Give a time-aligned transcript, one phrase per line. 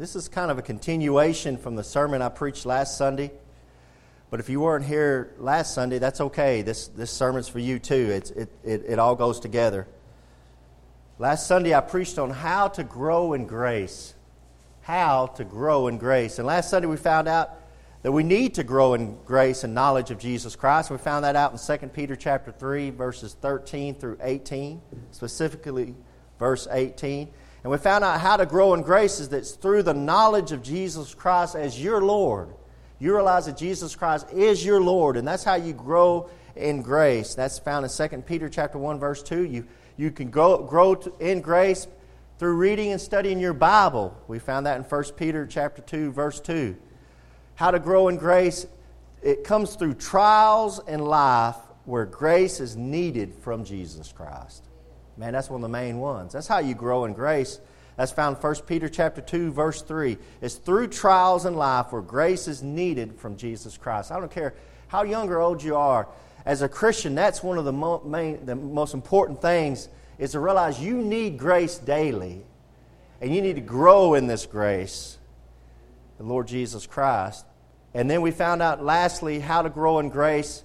[0.00, 3.30] This is kind of a continuation from the sermon I preached last Sunday.
[4.30, 6.62] But if you weren't here last Sunday, that's okay.
[6.62, 8.08] This, this sermon's for you too.
[8.10, 9.86] It's, it, it, it all goes together.
[11.18, 14.14] Last Sunday, I preached on how to grow in grace.
[14.80, 16.38] How to grow in grace.
[16.38, 17.50] And last Sunday, we found out
[18.00, 20.90] that we need to grow in grace and knowledge of Jesus Christ.
[20.90, 24.80] We found that out in 2 Peter chapter 3, verses 13 through 18,
[25.10, 25.94] specifically
[26.38, 27.28] verse 18.
[27.62, 30.62] And we found out how to grow in grace is that through the knowledge of
[30.62, 32.48] Jesus Christ as your Lord.
[32.98, 37.34] You realize that Jesus Christ is your Lord, and that's how you grow in grace.
[37.34, 39.44] That's found in 2 Peter chapter 1, verse 2.
[39.44, 41.86] You, you can grow, grow in grace
[42.38, 44.16] through reading and studying your Bible.
[44.28, 46.76] We found that in 1 Peter chapter 2, verse 2.
[47.54, 48.66] How to grow in grace,
[49.22, 54.64] it comes through trials in life where grace is needed from Jesus Christ.
[55.20, 56.32] Man, that's one of the main ones.
[56.32, 57.60] That's how you grow in grace.
[57.96, 60.16] That's found 1 Peter chapter 2 verse 3.
[60.40, 64.10] It's through trials in life where grace is needed from Jesus Christ.
[64.10, 64.54] I don't care
[64.88, 66.08] how young or old you are.
[66.46, 70.40] As a Christian, that's one of the, mo- main, the most important things is to
[70.40, 72.40] realize you need grace daily.
[73.20, 75.18] And you need to grow in this grace,
[76.16, 77.44] the Lord Jesus Christ.
[77.92, 80.64] And then we found out, lastly, how to grow in grace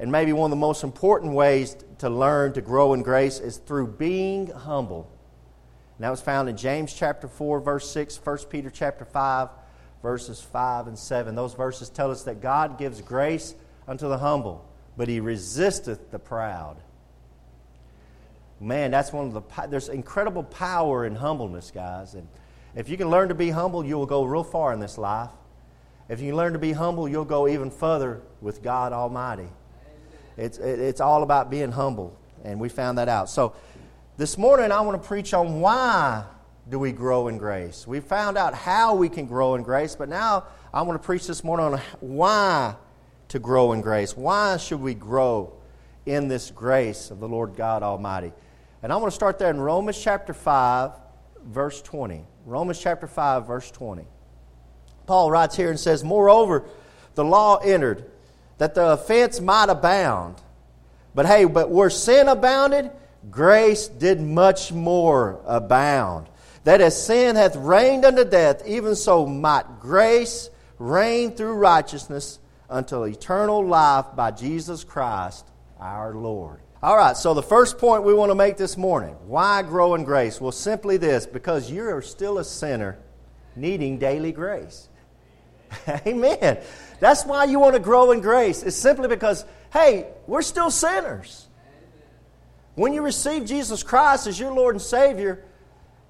[0.00, 3.58] and maybe one of the most important ways to learn to grow in grace is
[3.58, 5.12] through being humble.
[5.98, 9.50] And that was found in James chapter 4, verse 6, 1 Peter chapter 5,
[10.02, 11.34] verses 5 and 7.
[11.34, 13.54] Those verses tell us that God gives grace
[13.86, 16.78] unto the humble, but he resisteth the proud.
[18.58, 22.14] Man, that's one of the there's incredible power in humbleness, guys.
[22.14, 22.26] And
[22.74, 25.30] if you can learn to be humble, you will go real far in this life.
[26.08, 29.48] If you learn to be humble, you'll go even further with God Almighty.
[30.40, 33.28] It's, it's all about being humble, and we found that out.
[33.28, 33.54] So
[34.16, 36.24] this morning, I want to preach on why
[36.70, 37.86] do we grow in grace.
[37.86, 41.26] We found out how we can grow in grace, but now I want to preach
[41.26, 42.74] this morning on why
[43.28, 44.16] to grow in grace.
[44.16, 45.52] Why should we grow
[46.06, 48.32] in this grace of the Lord God Almighty?
[48.82, 50.92] And I want to start there in Romans chapter 5,
[51.44, 52.24] verse 20.
[52.46, 54.06] Romans chapter 5, verse 20.
[55.06, 56.64] Paul writes here and says, Moreover,
[57.14, 58.10] the law entered
[58.60, 60.36] that the offense might abound.
[61.14, 62.90] But hey, but where sin abounded,
[63.30, 66.28] grace did much more abound.
[66.64, 72.38] That as sin hath reigned unto death, even so might grace reign through righteousness
[72.68, 75.46] until eternal life by Jesus Christ
[75.80, 76.60] our Lord.
[76.82, 80.04] All right, so the first point we want to make this morning why grow in
[80.04, 80.38] grace?
[80.38, 82.98] Well, simply this because you are still a sinner
[83.56, 84.90] needing daily grace.
[86.06, 86.58] Amen.
[87.00, 88.62] That's why you want to grow in grace.
[88.62, 91.46] It's simply because, hey, we're still sinners.
[92.74, 95.44] When you receive Jesus Christ as your Lord and Savior,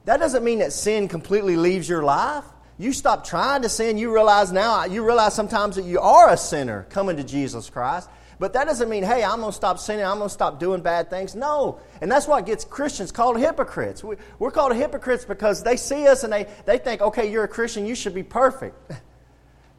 [0.05, 2.45] that doesn't mean that sin completely leaves your life.
[2.79, 3.99] You stop trying to sin.
[3.99, 8.09] You realize now, you realize sometimes that you are a sinner coming to Jesus Christ.
[8.39, 10.07] But that doesn't mean, hey, I'm going to stop sinning.
[10.07, 11.35] I'm going to stop doing bad things.
[11.35, 11.79] No.
[12.01, 14.03] And that's what gets Christians called hypocrites.
[14.03, 17.49] We, are called hypocrites because they see us and they, they think, okay, you're a
[17.49, 17.85] Christian.
[17.85, 18.93] You should be perfect.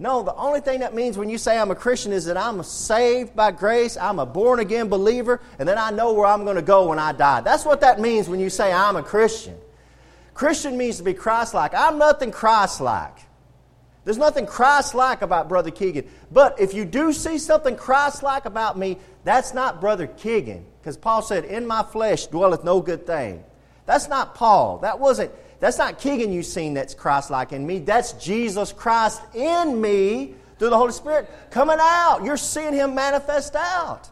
[0.01, 2.63] No, the only thing that means when you say I'm a Christian is that I'm
[2.63, 6.55] saved by grace, I'm a born again believer, and then I know where I'm going
[6.55, 7.41] to go when I die.
[7.41, 9.55] That's what that means when you say I'm a Christian.
[10.33, 11.75] Christian means to be Christ like.
[11.75, 13.15] I'm nothing Christ like.
[14.03, 16.09] There's nothing Christ like about Brother Keegan.
[16.31, 20.65] But if you do see something Christ like about me, that's not Brother Keegan.
[20.81, 23.43] Because Paul said, In my flesh dwelleth no good thing.
[23.85, 24.79] That's not Paul.
[24.79, 27.79] That wasn't that's not Keegan you've seen that's Christ like in me.
[27.79, 32.25] That's Jesus Christ in me through the Holy Spirit coming out.
[32.25, 34.09] You're seeing Him manifest out.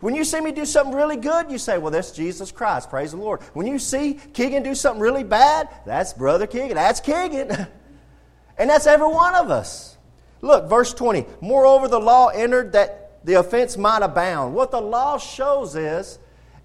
[0.00, 2.90] When you see me do something really good, you say, Well, that's Jesus Christ.
[2.90, 3.40] Praise the Lord.
[3.54, 6.74] When you see Keegan do something really bad, that's Brother Keegan.
[6.74, 7.50] That's Keegan.
[8.58, 9.96] and that's every one of us.
[10.42, 11.24] Look, verse 20.
[11.40, 14.54] Moreover, the law entered that the offense might abound.
[14.54, 16.18] What the law shows is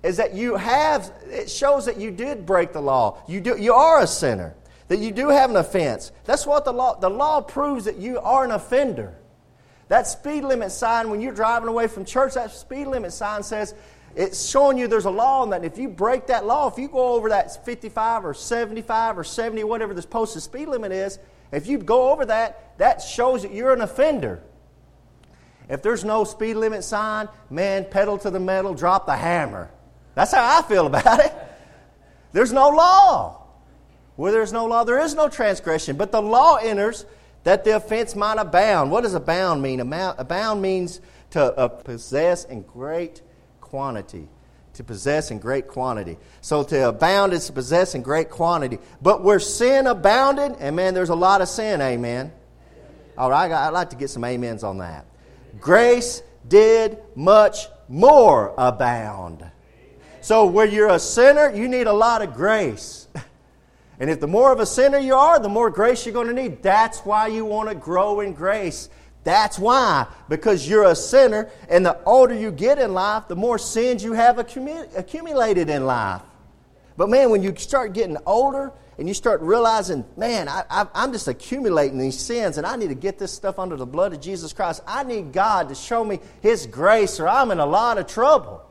[0.05, 3.17] is that you have, it shows that you did break the law.
[3.27, 4.53] You, do, you are a sinner,
[4.88, 6.11] that you do have an offense.
[6.25, 9.15] That's what the law, the law proves that you are an offender.
[9.88, 13.74] That speed limit sign, when you're driving away from church, that speed limit sign says,
[14.15, 16.88] it's showing you there's a law and that if you break that law, if you
[16.88, 21.18] go over that 55 or 75 or 70, whatever this posted speed limit is,
[21.51, 24.44] if you go over that, that shows that you're an offender.
[25.68, 29.71] If there's no speed limit sign, man, pedal to the metal, drop the hammer.
[30.15, 31.33] That's how I feel about it.
[32.31, 33.44] There's no law.
[34.15, 35.97] Where there's no law, there is no transgression.
[35.97, 37.06] But the law enters
[37.44, 38.91] that the offense might abound.
[38.91, 39.79] What does abound mean?
[39.81, 41.01] Abound means
[41.31, 43.21] to uh, possess in great
[43.59, 44.29] quantity,
[44.73, 46.18] to possess in great quantity.
[46.39, 48.79] So to abound is to possess in great quantity.
[49.01, 52.31] But where sin abounded, and man, there's a lot of sin, amen.
[53.18, 55.06] All right, I'd like to get some amens on that.
[55.59, 59.45] Grace did much more abound.
[60.25, 63.07] So where you're a sinner, you need a lot of grace.
[63.98, 66.33] And if the more of a sinner you are, the more grace you're going to
[66.33, 66.62] need.
[66.62, 68.89] That's why you want to grow in grace.
[69.24, 73.57] That's why, because you're a sinner, and the older you get in life, the more
[73.57, 76.24] sins you have accumulated in life.
[76.98, 81.30] But man, when you start getting older and you start realizing, man, I, am just
[81.30, 84.51] accumulating these sins and I need to get this stuff under the blood of Jesus
[84.51, 84.81] Christ.
[84.86, 88.66] I need God to show me His grace or I'm in a lot of trouble.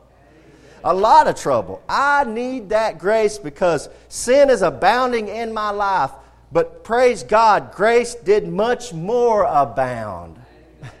[0.87, 1.81] A lot of trouble.
[1.89, 6.11] I need that grace because sin is abounding in my life.
[6.51, 10.39] But praise God, grace did much more abound.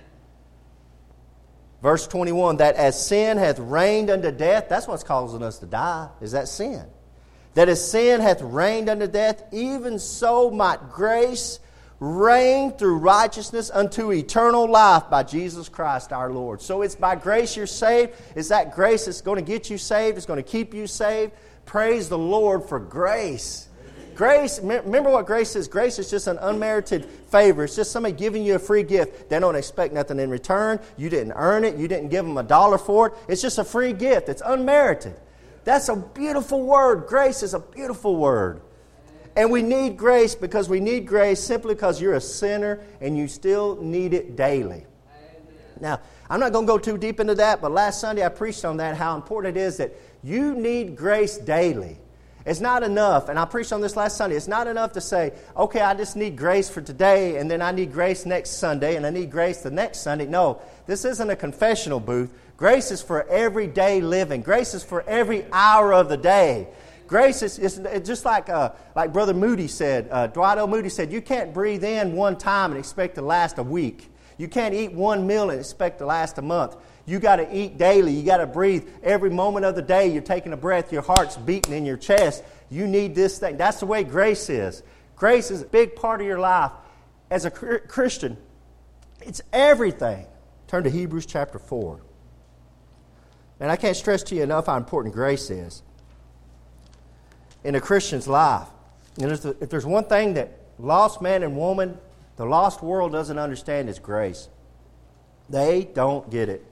[1.83, 6.09] Verse 21 that as sin hath reigned unto death, that's what's causing us to die,
[6.19, 6.83] is that sin.
[7.53, 11.59] That as sin hath reigned unto death, even so might grace
[11.99, 16.61] reign through righteousness unto eternal life by Jesus Christ our Lord.
[16.61, 18.13] So it's by grace you're saved.
[18.35, 21.33] It's that grace that's going to get you saved, it's going to keep you saved.
[21.65, 23.69] Praise the Lord for grace.
[24.15, 25.67] Grace, remember what grace is?
[25.67, 27.65] Grace is just an unmerited favor.
[27.65, 29.29] It's just somebody giving you a free gift.
[29.29, 30.79] They don't expect nothing in return.
[30.95, 31.75] You didn't earn it.
[31.75, 33.13] You didn't give them a dollar for it.
[33.27, 34.29] It's just a free gift.
[34.29, 35.15] It's unmerited.
[35.65, 37.07] That's a beautiful word.
[37.07, 38.61] Grace is a beautiful word.
[39.35, 43.27] And we need grace because we need grace simply because you're a sinner and you
[43.27, 44.85] still need it daily.
[45.81, 45.99] Now,
[46.29, 48.77] I'm not going to go too deep into that, but last Sunday I preached on
[48.77, 49.93] that, how important it is that
[50.23, 51.97] you need grace daily.
[52.45, 54.35] It's not enough, and I preached on this last Sunday.
[54.35, 57.71] It's not enough to say, okay, I just need grace for today, and then I
[57.71, 60.27] need grace next Sunday, and I need grace the next Sunday.
[60.27, 62.31] No, this isn't a confessional booth.
[62.55, 66.67] Grace is for everyday living, grace is for every hour of the day.
[67.07, 70.67] Grace is, is just like, uh, like Brother Moody said, uh, Dwight L.
[70.67, 74.11] Moody said, you can't breathe in one time and expect to last a week.
[74.37, 76.75] You can't eat one meal and expect to last a month.
[77.05, 78.11] You got to eat daily.
[78.13, 80.11] You got to breathe every moment of the day.
[80.11, 82.43] You're taking a breath, your heart's beating in your chest.
[82.69, 83.57] You need this thing.
[83.57, 84.83] That's the way grace is.
[85.15, 86.71] Grace is a big part of your life.
[87.29, 88.37] As a Christian,
[89.21, 90.25] it's everything.
[90.67, 92.01] Turn to Hebrews chapter 4.
[93.59, 95.83] And I can't stress to you enough how important grace is
[97.65, 98.67] in a Christian's life.
[99.19, 101.97] And if there's one thing that lost man and woman,
[102.37, 104.47] the lost world doesn't understand, is grace.
[105.49, 106.63] They don't get it.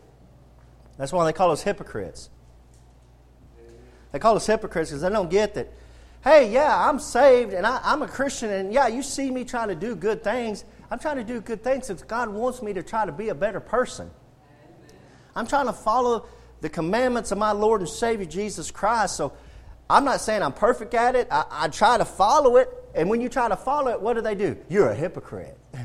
[0.98, 2.30] That's why they call us hypocrites.
[4.12, 5.74] They call us hypocrites because they don't get that,
[6.24, 9.70] hey, yeah, I'm saved and I, am a Christian, and yeah, you see me trying
[9.70, 10.64] to do good things.
[10.92, 13.36] I'm trying to do good things because God wants me to try to be a
[13.36, 14.12] better person.
[15.36, 16.28] I'm trying to follow
[16.62, 19.16] the commandments of my Lord and Savior Jesus Christ.
[19.16, 19.34] So
[19.94, 21.28] I'm not saying I'm perfect at it.
[21.30, 22.68] I, I try to follow it.
[22.96, 24.58] And when you try to follow it, what do they do?
[24.68, 25.56] You're a hypocrite.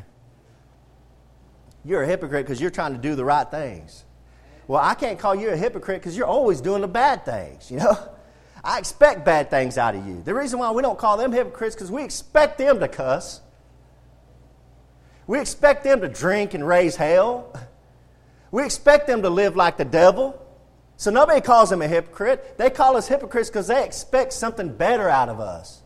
[1.84, 4.05] You're a hypocrite because you're trying to do the right things.
[4.66, 7.78] Well, I can't call you a hypocrite because you're always doing the bad things, you
[7.78, 7.96] know?
[8.64, 10.20] I expect bad things out of you.
[10.22, 13.40] The reason why we don't call them hypocrites because we expect them to cuss.
[15.26, 17.55] We expect them to drink and raise hell.
[18.50, 20.43] We expect them to live like the devil.
[20.99, 22.59] So nobody calls them a hypocrite.
[22.59, 25.81] They call us hypocrites because they expect something better out of us.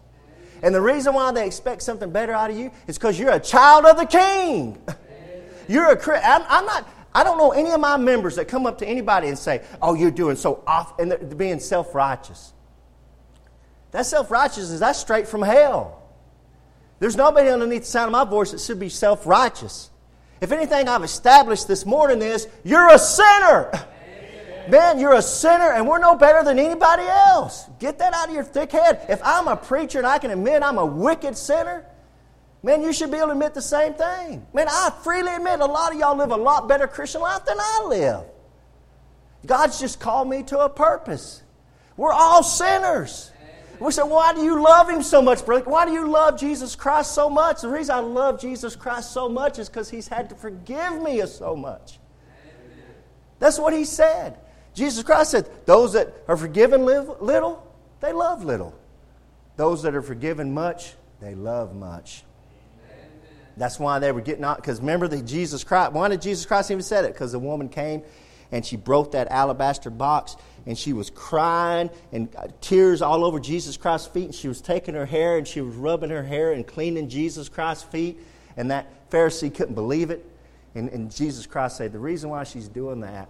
[0.63, 3.39] And the reason why they expect something better out of you is because you're a
[3.39, 4.83] child of the king.
[5.69, 6.89] You're a I'm, I'm not.
[7.15, 9.95] I don't know any of my members that come up to anybody and say, "Oh,
[9.95, 12.53] you're doing so off," and they're being self-righteous.
[13.93, 16.03] That self-righteousness that's straight from hell.
[16.99, 19.91] There's nobody underneath the sound of my voice that should be self-righteous.
[20.41, 23.71] If anything, I've established this morning is you're a sinner.
[24.69, 27.67] Man, you're a sinner and we're no better than anybody else.
[27.79, 29.05] Get that out of your thick head.
[29.09, 31.85] If I'm a preacher and I can admit I'm a wicked sinner,
[32.63, 34.47] man, you should be able to admit the same thing.
[34.53, 37.59] Man, I freely admit a lot of y'all live a lot better Christian life than
[37.59, 38.25] I live.
[39.45, 41.43] God's just called me to a purpose.
[41.97, 43.31] We're all sinners.
[43.81, 45.69] We say, why do you love Him so much, brother?
[45.69, 47.63] Why do you love Jesus Christ so much?
[47.63, 51.21] The reason I love Jesus Christ so much is because He's had to forgive me
[51.27, 51.99] so much.
[53.41, 54.39] That's what He said.
[54.75, 57.67] Jesus Christ said, Those that are forgiven live little,
[58.01, 58.75] they love little.
[59.57, 62.25] Those that are forgiven much, they love much.
[63.57, 64.57] That's why they were getting out.
[64.57, 67.13] Because remember the Jesus Christ, why did Jesus Christ even said it?
[67.13, 68.03] Because the woman came
[68.51, 73.39] and she broke that alabaster box and she was crying and uh, tears all over
[73.39, 74.25] Jesus Christ's feet.
[74.25, 77.51] And she was taking her hair and she was rubbing her hair and cleaning Jesus
[77.51, 78.19] Christ's feet.
[78.57, 80.25] And that Pharisee couldn't believe it.
[80.75, 83.29] And, and Jesus Christ said, The reason why she's doing that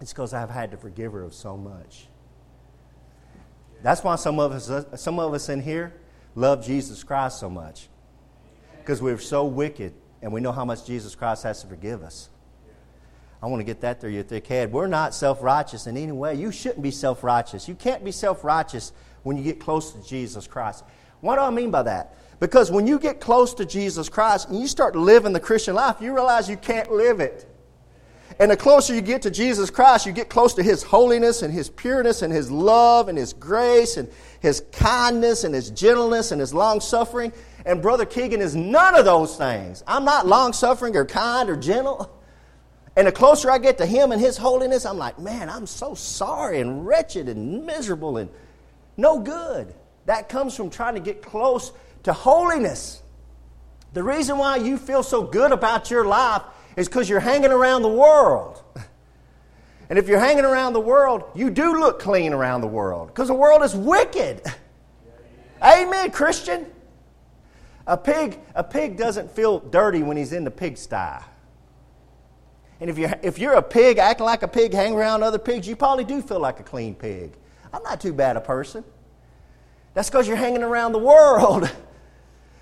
[0.00, 2.08] it's because I've had to forgive her of so much.
[3.82, 5.94] That's why some of us, some of us in here
[6.34, 7.88] love Jesus Christ so much.
[8.78, 12.30] Because we're so wicked and we know how much Jesus Christ has to forgive us.
[13.42, 14.72] I want to get that through your thick head.
[14.72, 16.34] We're not self righteous in any way.
[16.34, 17.68] You shouldn't be self righteous.
[17.68, 20.84] You can't be self righteous when you get close to Jesus Christ.
[21.20, 22.16] What do I mean by that?
[22.40, 25.96] Because when you get close to Jesus Christ and you start living the Christian life,
[26.00, 27.48] you realize you can't live it.
[28.38, 31.52] And the closer you get to Jesus Christ, you get close to His holiness and
[31.52, 34.08] His pureness and His love and His grace and
[34.40, 37.32] His kindness and His gentleness and His long suffering.
[37.64, 39.82] And Brother Keegan is none of those things.
[39.86, 42.12] I'm not long suffering or kind or gentle.
[42.94, 45.94] And the closer I get to Him and His holiness, I'm like, man, I'm so
[45.94, 48.28] sorry and wretched and miserable and
[48.98, 49.74] no good.
[50.04, 53.02] That comes from trying to get close to holiness.
[53.94, 56.42] The reason why you feel so good about your life
[56.76, 58.62] is because you're hanging around the world.
[59.88, 63.28] And if you're hanging around the world, you do look clean around the world because
[63.28, 64.42] the world is wicked.
[65.62, 66.66] Amen, Christian.
[67.86, 71.22] A pig, a pig doesn't feel dirty when he's in the pigsty.
[72.80, 75.68] And if you're, if you're a pig acting like a pig, hanging around other pigs,
[75.68, 77.32] you probably do feel like a clean pig.
[77.72, 78.84] I'm not too bad a person.
[79.94, 81.70] That's because you're hanging around the world.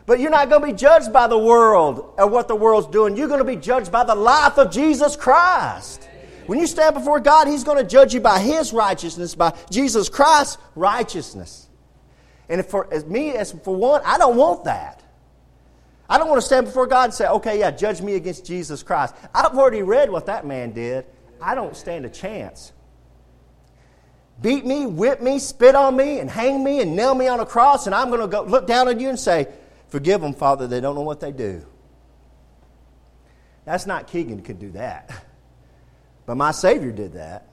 [0.06, 3.16] But you're not going to be judged by the world or what the world's doing.
[3.16, 6.08] You're going to be judged by the life of Jesus Christ.
[6.46, 10.10] When you stand before God, He's going to judge you by His righteousness, by Jesus
[10.10, 11.68] Christ's righteousness.
[12.50, 15.02] And for as me, as for one, I don't want that.
[16.06, 18.82] I don't want to stand before God and say, okay, yeah, judge me against Jesus
[18.82, 19.14] Christ.
[19.34, 21.06] I've already read what that man did.
[21.40, 22.72] I don't stand a chance.
[24.42, 27.46] Beat me, whip me, spit on me, and hang me and nail me on a
[27.46, 29.48] cross, and I'm going to go look down on you and say,
[29.94, 31.64] Forgive them, Father, they don't know what they do.
[33.64, 35.08] That's not Keegan could do that.
[36.26, 37.46] But my Savior did that.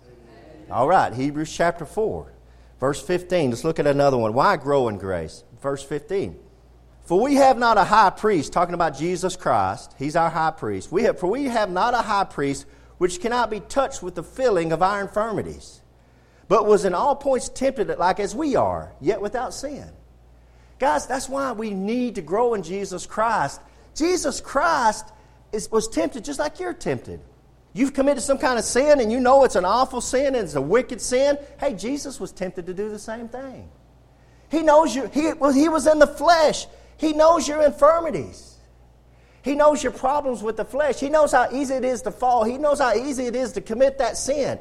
[0.72, 2.34] All right, Hebrews chapter 4,
[2.80, 3.52] verse 15.
[3.52, 4.34] Let's look at another one.
[4.34, 5.44] Why grow in grace?
[5.62, 6.40] Verse 15.
[7.04, 10.92] For we have not a high priest, talking about Jesus Christ, he's our high priest.
[10.92, 12.66] We have, for we have not a high priest
[12.98, 15.82] which cannot be touched with the feeling of our infirmities,
[16.48, 19.92] but was in all points tempted like as we are, yet without sin.
[20.82, 23.62] Guys, that's why we need to grow in Jesus Christ.
[23.94, 25.06] Jesus Christ
[25.52, 27.20] is, was tempted just like you're tempted.
[27.72, 30.56] You've committed some kind of sin and you know it's an awful sin and it's
[30.56, 31.38] a wicked sin.
[31.60, 33.70] Hey, Jesus was tempted to do the same thing.
[34.50, 36.66] He knows you, he, well, he was in the flesh.
[36.98, 38.58] He knows your infirmities.
[39.44, 41.00] He knows your problems with the flesh.
[41.00, 42.44] He knows how easy it is to fall.
[42.44, 44.58] He knows how easy it is to commit that sin.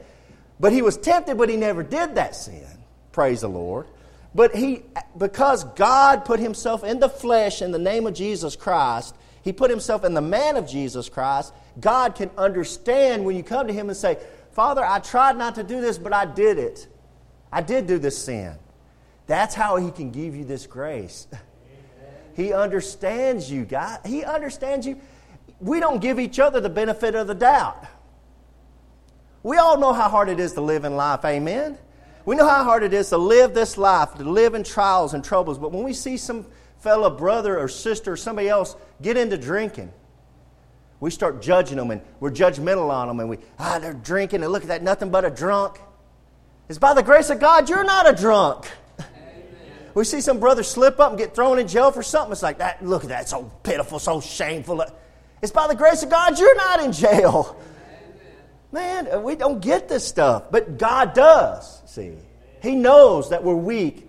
[0.61, 2.67] But he was tempted, but he never did that sin.
[3.11, 3.87] Praise the Lord.
[4.35, 4.83] But he,
[5.19, 9.71] because God put himself in the flesh in the name of Jesus Christ, he put
[9.71, 11.53] himself in the man of Jesus Christ.
[11.81, 14.19] God can understand when you come to him and say,
[14.53, 16.87] Father, I tried not to do this, but I did it.
[17.51, 18.57] I did do this sin.
[19.27, 21.27] That's how he can give you this grace.
[22.37, 24.01] He understands you, God.
[24.07, 24.99] He understands you.
[25.59, 27.85] We don't give each other the benefit of the doubt.
[29.43, 31.77] We all know how hard it is to live in life, amen?
[32.31, 35.25] We know how hard it is to live this life, to live in trials and
[35.25, 36.47] troubles, but when we see some
[36.79, 39.93] fellow brother or sister or somebody else get into drinking,
[41.01, 44.53] we start judging them and we're judgmental on them and we, ah, they're drinking and
[44.53, 45.81] look at that, nothing but a drunk.
[46.69, 48.71] It's by the grace of God you're not a drunk.
[49.95, 52.31] We see some brother slip up and get thrown in jail for something.
[52.31, 52.87] It's like that.
[52.87, 54.85] Look at that, so pitiful, so shameful.
[55.43, 57.61] It's by the grace of God you're not in jail.
[58.71, 62.15] Man, we don't get this stuff, but God does, see.
[62.63, 64.09] He knows that we're weak.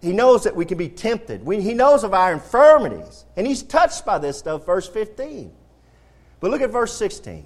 [0.00, 1.44] He knows that we can be tempted.
[1.44, 3.24] We, he knows of our infirmities.
[3.36, 5.52] And He's touched by this stuff, verse 15.
[6.40, 7.44] But look at verse 16.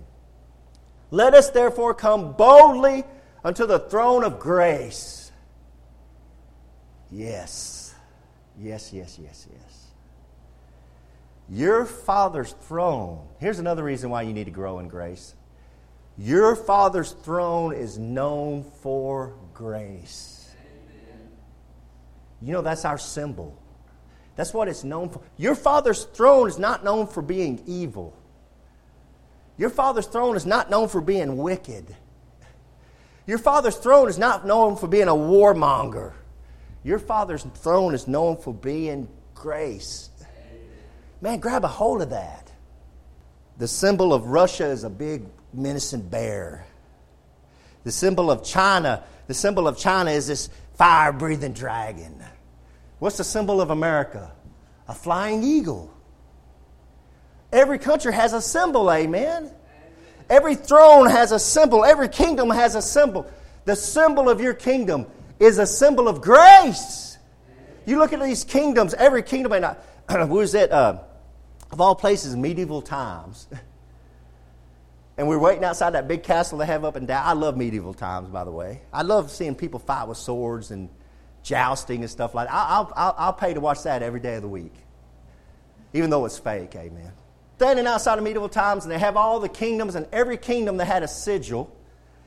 [1.11, 3.05] Let us therefore come boldly
[3.45, 5.31] unto the throne of grace.
[7.11, 7.95] Yes.
[8.59, 9.87] Yes, yes, yes, yes.
[11.49, 13.27] Your Father's throne.
[13.39, 15.35] Here's another reason why you need to grow in grace.
[16.19, 20.51] Your Father's throne is known for grace.
[22.43, 23.59] You know, that's our symbol.
[24.37, 25.23] That's what it's known for.
[25.39, 28.15] Your Father's throne is not known for being evil.
[29.57, 31.97] Your Father's throne is not known for being wicked.
[33.27, 36.13] Your Father's throne is not known for being a warmonger.
[36.85, 40.11] Your Father's throne is known for being grace.
[41.23, 42.53] Man, grab a hold of that.
[43.57, 46.67] The symbol of Russia is a big menacing bear.
[47.85, 52.23] The symbol of China, the symbol of China is this fire breathing dragon.
[52.99, 54.33] What's the symbol of America?
[54.89, 55.93] A flying eagle.
[57.53, 59.51] Every country has a symbol, amen.
[60.29, 61.85] Every throne has a symbol.
[61.85, 63.31] Every kingdom has a symbol.
[63.65, 65.07] The symbol of your kingdom
[65.39, 67.19] is a symbol of grace.
[67.85, 69.77] You look at these kingdoms, every kingdom, and I,
[70.25, 70.73] was it?
[70.73, 71.01] Uh,
[71.71, 73.49] of all places, medieval times.
[75.19, 77.23] And we're waiting outside that big castle they have up and down.
[77.25, 78.83] I love medieval times, by the way.
[78.93, 80.91] I love seeing people fight with swords and
[81.43, 82.55] jousting and stuff like that.
[82.55, 84.75] I'll, I'll, I'll pay to watch that every day of the week,
[85.95, 87.13] even though it's fake, amen.
[87.57, 90.85] Standing outside of medieval times, and they have all the kingdoms, and every kingdom that
[90.85, 91.75] had a sigil.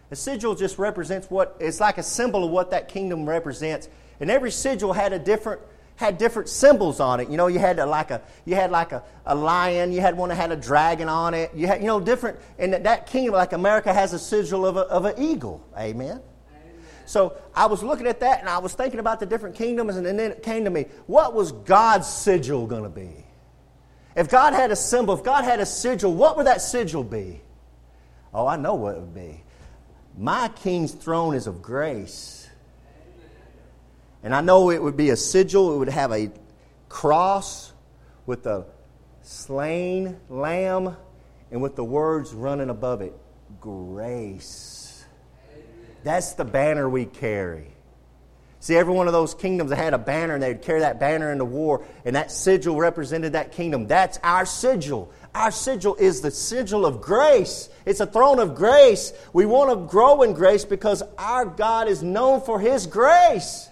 [0.09, 3.87] A sigil just represents what, it's like a symbol of what that kingdom represents.
[4.19, 5.61] And every sigil had a different
[5.99, 7.29] had different symbols on it.
[7.29, 10.15] You know, you had a, like a you had like a, a lion, you had
[10.15, 11.51] one that had a dragon on it.
[11.53, 14.77] You had you know different and that, that kingdom like America has a sigil of,
[14.77, 15.61] a, of an eagle.
[15.77, 16.21] Amen.
[17.05, 20.05] So I was looking at that and I was thinking about the different kingdoms, and
[20.05, 23.25] then it came to me, what was God's sigil going to be?
[24.15, 27.41] If God had a symbol, if God had a sigil, what would that sigil be?
[28.33, 29.43] Oh, I know what it would be.
[30.17, 32.38] My king's throne is of grace.
[34.23, 36.31] And I know it would be a sigil, it would have a
[36.89, 37.71] cross
[38.25, 38.65] with a
[39.21, 40.95] slain lamb
[41.51, 43.13] and with the words running above it
[43.59, 45.03] grace.
[46.03, 47.67] That's the banner we carry.
[48.61, 51.45] See, every one of those kingdoms had a banner, and they'd carry that banner into
[51.45, 53.87] war, and that sigil represented that kingdom.
[53.87, 55.13] That's our sigil.
[55.33, 57.69] Our sigil is the sigil of grace.
[57.85, 59.13] It's a throne of grace.
[59.31, 63.69] We want to grow in grace because our God is known for His grace.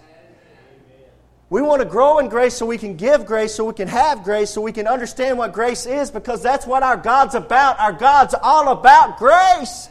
[1.49, 4.23] We want to grow in grace so we can give grace, so we can have
[4.23, 7.79] grace, so we can understand what grace is, because that's what our God's about.
[7.79, 9.87] Our God's all about grace.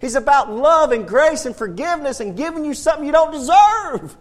[0.00, 4.16] He's about love and grace and forgiveness and giving you something you don't deserve.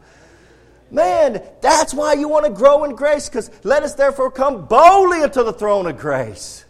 [0.91, 5.23] Man, that's why you want to grow in grace, because let us therefore come boldly
[5.23, 6.63] into the throne of grace.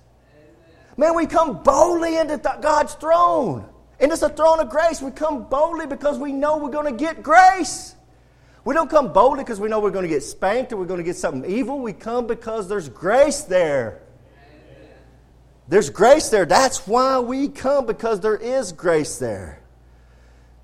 [0.96, 3.67] Man, we come boldly into God's throne.
[4.00, 5.01] And it's a throne of grace.
[5.01, 7.95] We come boldly because we know we're going to get grace.
[8.66, 10.98] We don't come boldly because we know we're going to get spanked or we're going
[10.98, 11.80] to get something evil.
[11.80, 14.02] We come because there's grace there.
[15.68, 16.46] There's grace there.
[16.46, 19.62] That's why we come because there is grace there.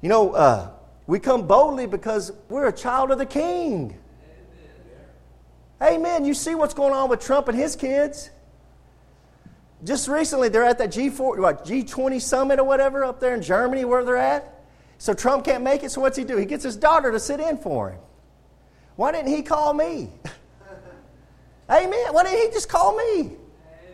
[0.01, 0.71] You know, uh,
[1.05, 3.97] we come boldly because we're a child of the King.
[5.79, 5.95] Amen.
[5.95, 6.25] Amen.
[6.25, 8.31] You see what's going on with Trump and his kids.
[9.83, 13.85] Just recently, they're at that G4, what, G20 summit or whatever up there in Germany
[13.85, 14.50] where they're at.
[15.01, 16.37] So Trump can't make it, so what's he do?
[16.37, 17.99] He gets his daughter to sit in for him.
[18.97, 20.11] Why didn't he call me?
[21.71, 22.13] Amen.
[22.13, 23.31] Why didn't he just call me?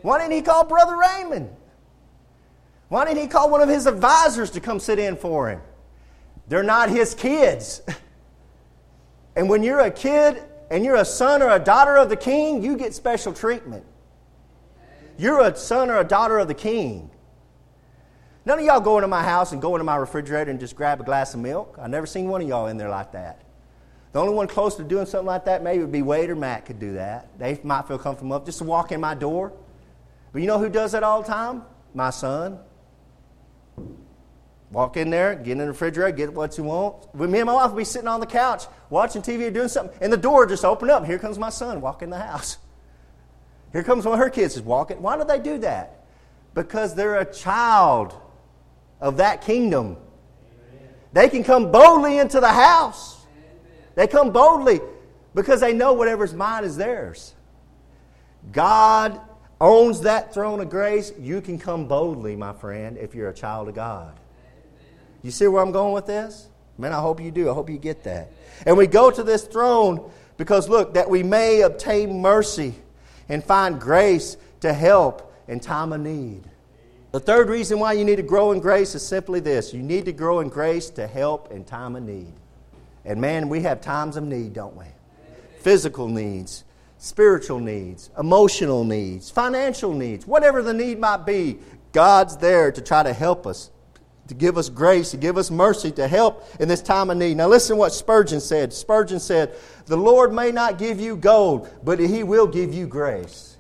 [0.02, 1.50] Why didn't he call Brother Raymond?
[2.90, 5.62] Why didn't he call one of his advisors to come sit in for him?
[6.50, 7.82] They're not his kids.
[9.38, 12.64] And when you're a kid and you're a son or a daughter of the king,
[12.64, 13.86] you get special treatment.
[15.16, 17.12] You're a son or a daughter of the king.
[18.48, 21.02] None of y'all go into my house and go into my refrigerator and just grab
[21.02, 21.78] a glass of milk.
[21.82, 23.42] I've never seen one of y'all in there like that.
[24.14, 26.66] The only one close to doing something like that maybe would be Wade or Matt
[26.66, 27.38] could do that.
[27.38, 29.52] They might feel comfortable enough just to walk in my door.
[30.32, 31.64] But you know who does that all the time?
[31.94, 32.60] My son.
[34.72, 37.14] Walk in there, get in the refrigerator, get what you want.
[37.14, 39.98] Me and my wife will be sitting on the couch watching TV or doing something,
[40.00, 41.06] and the door just open up.
[41.06, 42.60] Here comes my son walk in the house.
[43.74, 45.02] Here comes one of her kids is walking.
[45.02, 46.06] Why do they do that?
[46.54, 48.22] Because they're a child
[49.00, 49.98] of that kingdom.
[51.14, 53.26] They can come boldly into the house.
[53.96, 54.80] They come boldly
[55.34, 57.34] because they know whatever's mine is theirs.
[58.52, 59.20] God
[59.60, 61.12] owns that throne of grace.
[61.20, 64.20] You can come boldly, my friend, if you're a child of God.
[65.24, 66.48] You see where I'm going with this?
[66.78, 67.50] Man, I hope you do.
[67.50, 68.32] I hope you get that.
[68.66, 72.76] And we go to this throne because, look, that we may obtain mercy
[73.28, 76.44] and find grace to help in time of need.
[77.12, 80.06] The third reason why you need to grow in grace is simply this you need
[80.06, 82.34] to grow in grace to help in time of need.
[83.06, 84.86] And man, we have times of need, don't we?
[85.62, 86.66] Physical needs,
[86.98, 91.60] spiritual needs, emotional needs, financial needs, whatever the need might be,
[91.94, 93.72] God's there to try to help us,
[94.28, 97.38] to give us grace, to give us mercy, to help in this time of need.
[97.38, 98.74] Now, listen what Spurgeon said.
[98.74, 103.56] Spurgeon said, The Lord may not give you gold, but He will give you grace.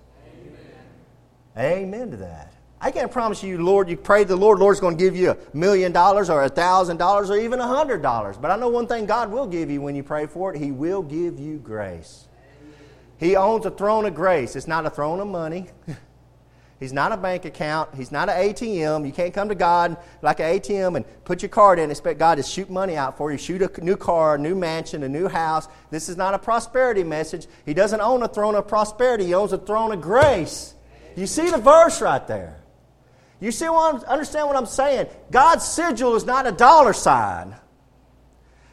[1.56, 2.57] Amen, Amen to that.
[2.80, 5.38] I can't promise you, Lord, you pray the Lord, Lord's going to give you a
[5.54, 8.38] million dollars or a thousand dollars or even a hundred dollars.
[8.38, 10.60] But I know one thing God will give you when you pray for it.
[10.60, 12.28] He will give you grace.
[13.18, 14.56] He owns a throne of grace.
[14.56, 15.68] It's not a throne of money.
[16.80, 17.96] He's not a bank account.
[17.96, 19.08] He's not an ATM.
[19.08, 22.20] You can't come to God like an ATM and put your card in and expect
[22.20, 25.10] God to shoot money out for you, shoot a new car, a new mansion, a
[25.10, 25.68] new house.
[25.90, 27.48] This is not a prosperity message.
[27.66, 29.26] He doesn't own a throne of prosperity.
[29.26, 30.76] He owns a throne of grace.
[31.16, 32.60] You see the verse right there.
[33.39, 35.08] You see what I'm, understand what I'm saying?
[35.32, 37.56] God's sigil is not a dollar sign.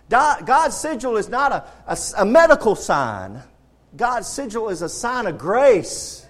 [0.09, 3.43] God's sigil is not a, a, a medical sign.
[3.97, 6.27] God's sigil is a sign of grace.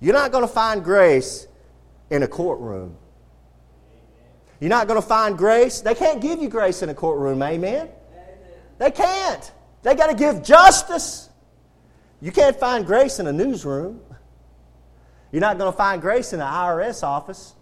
[0.00, 1.46] You're not going to find grace
[2.08, 2.96] in a courtroom.
[4.60, 5.80] You're not going to find grace.
[5.80, 7.88] They can't give you grace in a courtroom, amen?
[8.78, 9.52] They can't.
[9.82, 11.28] They got to give justice.
[12.20, 14.00] You can't find grace in a newsroom.
[15.32, 17.54] You're not going to find grace in the IRS office.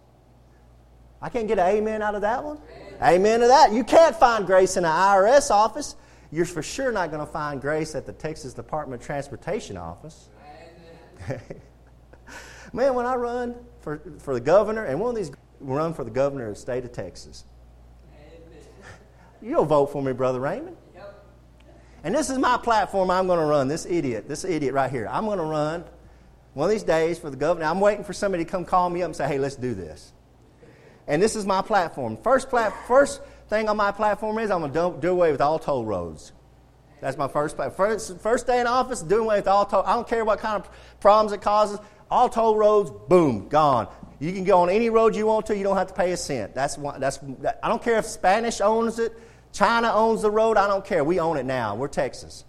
[1.20, 2.58] I can't get an amen out of that one.
[2.70, 3.14] Amen.
[3.14, 3.72] amen to that.
[3.72, 5.96] You can't find grace in the IRS office.
[6.30, 10.28] You're for sure not going to find grace at the Texas Department of Transportation office.
[11.24, 11.40] Amen.
[12.72, 16.10] Man, when I run for, for the governor, and one of these run for the
[16.10, 17.44] governor of the state of Texas,
[19.40, 20.76] you'll vote for me, Brother Raymond.
[20.94, 21.24] Yep.
[22.04, 25.08] And this is my platform I'm going to run, this idiot, this idiot right here.
[25.10, 25.84] I'm going to run
[26.58, 27.66] one of these days for the governor.
[27.66, 30.12] I'm waiting for somebody to come call me up and say, hey, let's do this.
[31.06, 32.16] And this is my platform.
[32.16, 35.60] First, plat- first thing on my platform is I'm going to do, away with all
[35.60, 36.32] toll roads.
[37.00, 39.84] That's my first First, first day in office, doing away with all toll.
[39.86, 40.68] I don't care what kind of
[40.98, 41.78] problems it causes.
[42.10, 43.86] All toll roads, boom, gone.
[44.18, 45.56] You can go on any road you want to.
[45.56, 46.56] You don't have to pay a cent.
[46.56, 47.18] That's one, that's.
[47.38, 49.12] That, I don't care if Spanish owns it,
[49.52, 50.56] China owns the road.
[50.56, 51.04] I don't care.
[51.04, 51.76] We own it now.
[51.76, 52.44] We're Texas.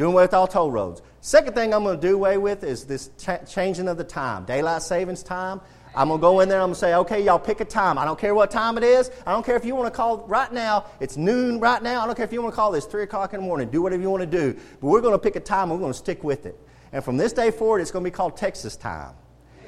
[0.00, 1.02] Doing away with all toll roads.
[1.20, 4.46] Second thing I'm going to do away with is this ch- changing of the time,
[4.46, 5.60] daylight savings time.
[5.94, 7.66] I'm going to go in there and I'm going to say, okay, y'all pick a
[7.66, 7.98] time.
[7.98, 9.10] I don't care what time it is.
[9.26, 10.86] I don't care if you want to call right now.
[11.00, 12.00] It's noon right now.
[12.00, 13.68] I don't care if you want to call this 3 o'clock in the morning.
[13.68, 14.58] Do whatever you want to do.
[14.80, 16.58] But we're going to pick a time and we're going to stick with it.
[16.92, 19.12] And from this day forward, it's going to be called Texas time.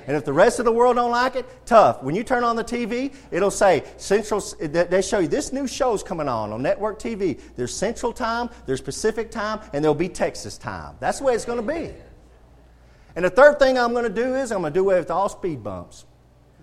[0.07, 2.03] And if the rest of the world don't like it, tough.
[2.03, 4.41] When you turn on the TV, it'll say Central.
[4.61, 7.41] They show you this new show's coming on on network TV.
[7.57, 10.97] There's Central Time, there's Pacific Time, and there'll be Texas Time.
[11.01, 11.93] That's the way it's going to be.
[13.15, 15.11] And the third thing I'm going to do is I'm going to do away with
[15.11, 16.07] all speed bumps.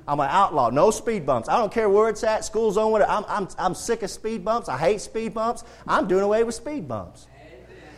[0.07, 0.71] I'm an outlaw.
[0.71, 1.47] No speed bumps.
[1.47, 3.11] I don't care where it's at, school zone, whatever.
[3.11, 4.67] I'm, I'm, I'm sick of speed bumps.
[4.67, 5.63] I hate speed bumps.
[5.87, 7.27] I'm doing away with speed bumps.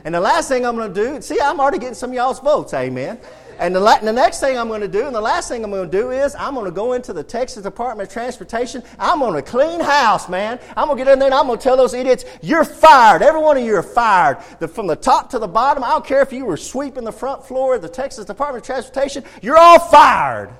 [0.03, 2.73] And the last thing I'm going to do, see, I'm already getting some y'all's votes,
[2.73, 3.19] amen.
[3.61, 5.69] And the, la- the next thing I'm going to do, and the last thing I'm
[5.69, 8.81] going to do is I'm going to go into the Texas Department of Transportation.
[8.97, 10.59] I'm going to clean house, man.
[10.75, 13.21] I'm going to get in there and I'm going to tell those idiots, you're fired.
[13.21, 14.39] Every one of you are fired.
[14.57, 17.11] The, from the top to the bottom, I don't care if you were sweeping the
[17.11, 20.51] front floor of the Texas Department of Transportation, you're all fired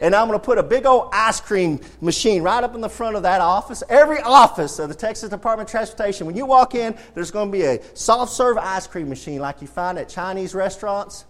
[0.00, 2.88] and I'm going to put a big old ice cream machine right up in the
[2.88, 3.82] front of that office.
[3.88, 7.52] Every office of the Texas Department of Transportation, when you walk in, there's going to
[7.52, 11.24] be a soft serve ice cream machine like you find at Chinese restaurants.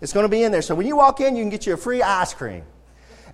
[0.00, 0.62] It's going to be in there.
[0.62, 2.62] So when you walk in, you can get you a free ice cream.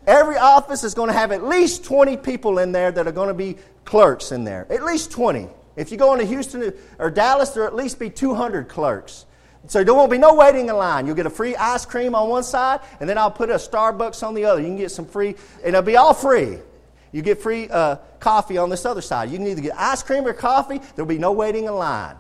[0.07, 3.29] Every office is going to have at least 20 people in there that are going
[3.29, 4.67] to be clerks in there.
[4.71, 5.49] At least 20.
[5.77, 9.27] If you go into Houston or Dallas, there'll at least be 200 clerks.
[9.67, 11.07] So there won't be no waiting in line.
[11.07, 14.23] You'll get a free ice cream on one side, and then I'll put a Starbucks
[14.23, 14.61] on the other.
[14.61, 16.59] You can get some free, and it'll be all free.
[17.13, 19.31] You get free uh, coffee on this other side.
[19.31, 20.81] You can either get ice cream or coffee.
[20.95, 22.17] There'll be no waiting in line.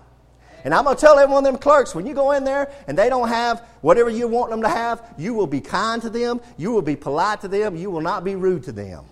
[0.64, 2.72] And I'm going to tell every one of them clerks when you go in there
[2.88, 6.08] and they don't have whatever you want them to have, you will be kind to
[6.08, 9.04] them, you will be polite to them, you will not be rude to them.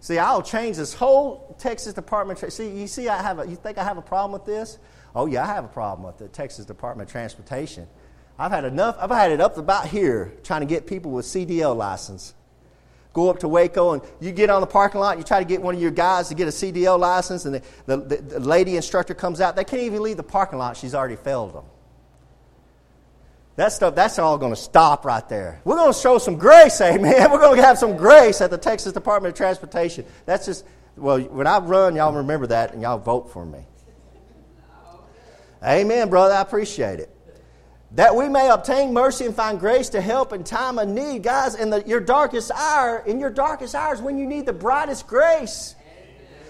[0.00, 2.38] See, I'll change this whole Texas Department.
[2.52, 4.78] See, you see, I have a, you think I have a problem with this?
[5.14, 7.86] Oh, yeah, I have a problem with the Texas Department of Transportation.
[8.38, 11.76] I've had enough, I've had it up about here trying to get people with CDL
[11.76, 12.34] license.
[13.14, 15.62] Go up to Waco and you get on the parking lot, you try to get
[15.62, 17.62] one of your guys to get a CDL license, and the,
[17.96, 19.54] the, the, lady instructor comes out.
[19.54, 21.64] They can't even leave the parking lot, she's already failed them.
[23.54, 25.60] That stuff, that's all going to stop right there.
[25.64, 27.30] We're going to show some grace, amen.
[27.30, 30.04] We're going to have some grace at the Texas Department of Transportation.
[30.26, 33.60] That's just, well, when I run, y'all remember that and y'all vote for me.
[35.62, 36.34] Amen, brother.
[36.34, 37.13] I appreciate it.
[37.94, 41.22] That we may obtain mercy and find grace to help in time of need.
[41.22, 45.06] Guys, in the, your darkest hour, in your darkest hours when you need the brightest
[45.06, 45.76] grace.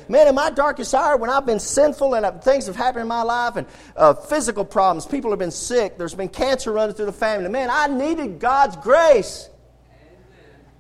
[0.09, 3.23] Man, in my darkest hour, when I've been sinful and things have happened in my
[3.23, 7.13] life and uh, physical problems, people have been sick, there's been cancer running through the
[7.13, 7.49] family.
[7.49, 9.49] Man, I needed God's grace.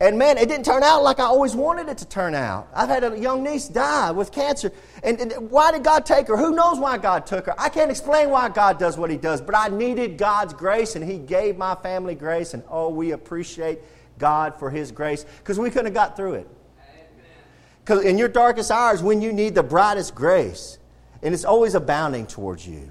[0.00, 2.68] And man, it didn't turn out like I always wanted it to turn out.
[2.74, 4.72] I've had a young niece die with cancer.
[5.04, 6.37] And, and, why did God take her?
[6.37, 7.54] Who knows why God took her?
[7.61, 11.04] I can't explain why God does what He does, but I needed God's grace, and
[11.04, 12.54] He gave my family grace.
[12.54, 13.78] And oh, we appreciate
[14.18, 16.48] God for His grace because we couldn't have got through it.
[17.85, 20.78] Because in your darkest hours, when you need the brightest grace,
[21.22, 22.90] and it's always abounding towards you.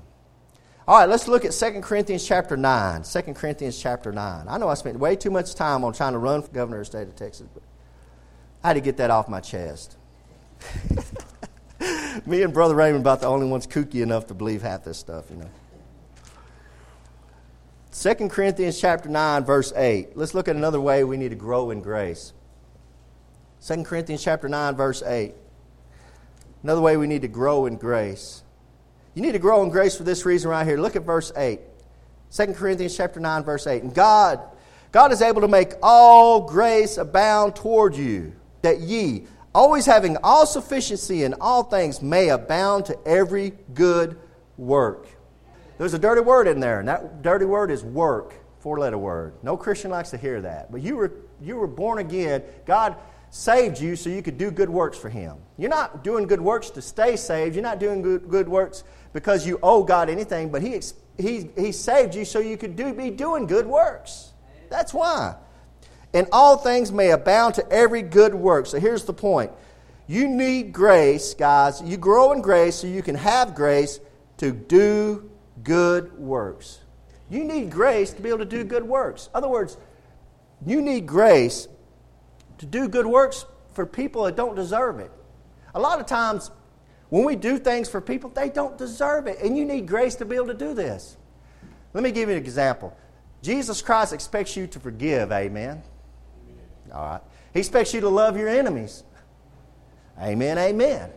[0.85, 3.03] All right, let's look at 2 Corinthians chapter 9.
[3.03, 4.47] 2 Corinthians chapter 9.
[4.49, 6.81] I know I spent way too much time on trying to run for governor of
[6.81, 7.63] the state of Texas, but
[8.63, 9.95] I had to get that off my chest.
[12.25, 15.25] Me and Brother Raymond about the only ones kooky enough to believe half this stuff,
[15.29, 15.49] you know.
[17.93, 20.17] 2 Corinthians chapter 9, verse 8.
[20.17, 22.33] Let's look at another way we need to grow in grace.
[23.65, 25.33] 2 Corinthians chapter 9, verse 8.
[26.61, 28.42] Another way we need to grow in grace.
[29.13, 30.77] You need to grow in grace for this reason right here.
[30.77, 31.59] Look at verse 8.
[32.35, 33.83] 2 Corinthians chapter 9, verse 8.
[33.83, 34.41] And God,
[34.91, 40.47] God is able to make all grace abound toward you, that ye, always having all
[40.47, 44.17] sufficiency in all things, may abound to every good
[44.57, 45.07] work.
[45.77, 49.33] There's a dirty word in there, and that dirty word is work, four letter word.
[49.43, 50.71] No Christian likes to hear that.
[50.71, 52.41] But you were, you were born again.
[52.65, 52.95] God
[53.29, 55.37] saved you so you could do good works for Him.
[55.57, 57.55] You're not doing good works to stay saved.
[57.55, 60.81] You're not doing good, good works because you owe God anything, but He,
[61.17, 64.33] he, he saved you so you could do, be doing good works.
[64.69, 65.35] That's why.
[66.13, 68.67] And all things may abound to every good work.
[68.67, 69.51] So here's the point.
[70.07, 71.81] You need grace, guys.
[71.81, 73.99] You grow in grace so you can have grace
[74.37, 75.29] to do
[75.63, 76.79] good works.
[77.29, 79.27] You need grace to be able to do good works.
[79.27, 79.77] In other words,
[80.65, 81.67] you need grace
[82.57, 85.11] to do good works for people that don't deserve it.
[85.73, 86.51] A lot of times,
[87.13, 89.39] when we do things for people, they don't deserve it.
[89.39, 91.15] And you need grace to be able to do this.
[91.93, 92.97] Let me give you an example.
[93.43, 95.83] Jesus Christ expects you to forgive, amen?
[96.91, 97.21] All right.
[97.53, 99.03] He expects you to love your enemies.
[100.19, 101.11] Amen, amen.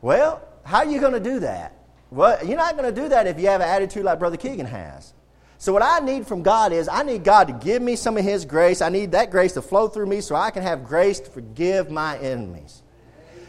[0.00, 1.76] Well, how are you going to do that?
[2.10, 4.64] Well, you're not going to do that if you have an attitude like Brother Keegan
[4.64, 5.12] has.
[5.58, 8.24] So, what I need from God is I need God to give me some of
[8.24, 8.80] His grace.
[8.80, 11.90] I need that grace to flow through me so I can have grace to forgive
[11.90, 12.82] my enemies.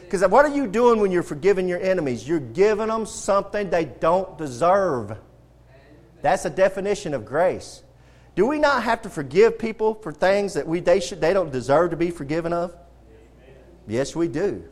[0.10, 2.28] Because what are you doing when you're forgiving your enemies?
[2.28, 5.16] You're giving them something they don't deserve.
[6.24, 7.84] That's a definition of grace.
[8.34, 11.52] Do we not have to forgive people for things that we, they, should, they don't
[11.52, 12.76] deserve to be forgiven of?
[13.88, 14.64] Yes, we do.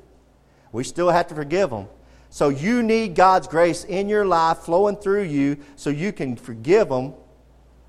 [0.71, 1.85] We still have to forgive them.
[2.31, 6.89] So you need God's grace in your life flowing through you so you can forgive
[6.89, 7.13] them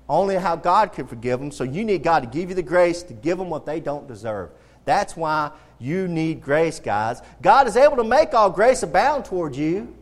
[0.07, 1.51] only how God can forgive them.
[1.51, 4.07] So you need God to give you the grace to give them what they don't
[4.07, 4.51] deserve.
[4.89, 7.21] That's why you need grace, guys.
[7.43, 9.95] God is able to make all grace abound towards you.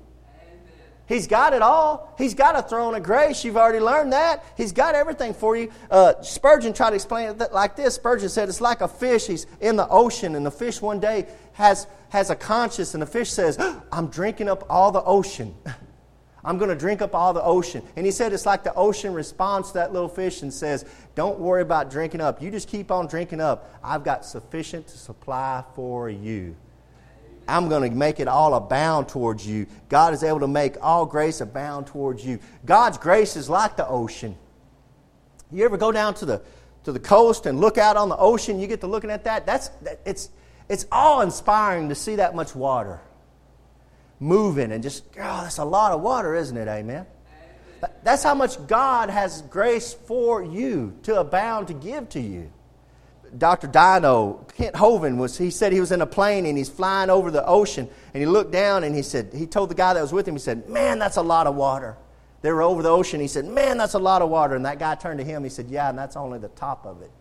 [1.07, 2.15] He's got it all.
[2.17, 3.43] He's got a throne of grace.
[3.43, 4.45] You've already learned that.
[4.55, 5.73] He's got everything for you.
[5.91, 7.95] Uh, Spurgeon tried to explain it like this.
[7.95, 9.27] Spurgeon said it's like a fish.
[9.27, 13.07] He's in the ocean, and the fish one day has, has a conscience, and the
[13.07, 13.59] fish says,
[13.91, 15.53] I'm drinking up all the ocean.
[16.47, 17.83] I'm going to drink up all the ocean.
[17.97, 21.37] And he said it's like the ocean responds to that little fish and says, Don't
[21.39, 22.41] worry about drinking up.
[22.41, 23.77] You just keep on drinking up.
[23.83, 26.55] I've got sufficient to supply for you.
[27.49, 29.67] I'm going to make it all abound towards you.
[29.89, 32.39] God is able to make all grace abound towards you.
[32.65, 34.37] God's grace is like the ocean.
[35.51, 36.41] You ever go down to the,
[36.85, 38.57] to the coast and look out on the ocean?
[38.57, 39.45] You get to looking at that.
[39.45, 39.69] That's,
[40.05, 40.29] it's,
[40.69, 43.01] it's awe inspiring to see that much water
[44.19, 46.67] moving and just, oh, that's a lot of water, isn't it?
[46.67, 47.05] Amen.
[48.03, 52.51] That's how much God has grace for you to abound to give to you.
[53.37, 53.67] Dr.
[53.67, 57.29] Dino, Kent Hovind, was, he said he was in a plane and he's flying over
[57.29, 60.13] the ocean and he looked down and he said, he told the guy that was
[60.13, 61.97] with him, he said, man, that's a lot of water.
[62.41, 63.19] They were over the ocean.
[63.19, 64.55] He said, man, that's a lot of water.
[64.55, 65.43] And that guy turned to him.
[65.43, 67.11] He said, yeah, and that's only the top of it.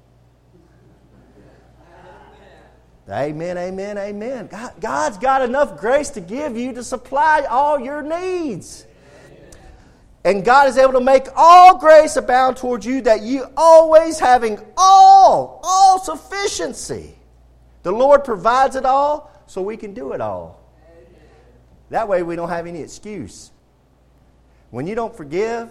[3.09, 4.49] Amen, amen, amen.
[4.49, 8.85] God, God's got enough grace to give you to supply all your needs.
[10.25, 14.59] And God is able to make all grace abound towards you that you always having
[14.77, 17.17] all, all sufficiency.
[17.85, 20.61] The Lord provides it all so we can do it all.
[21.91, 23.53] That way we don't have any excuse.
[24.71, 25.71] When you don't forgive,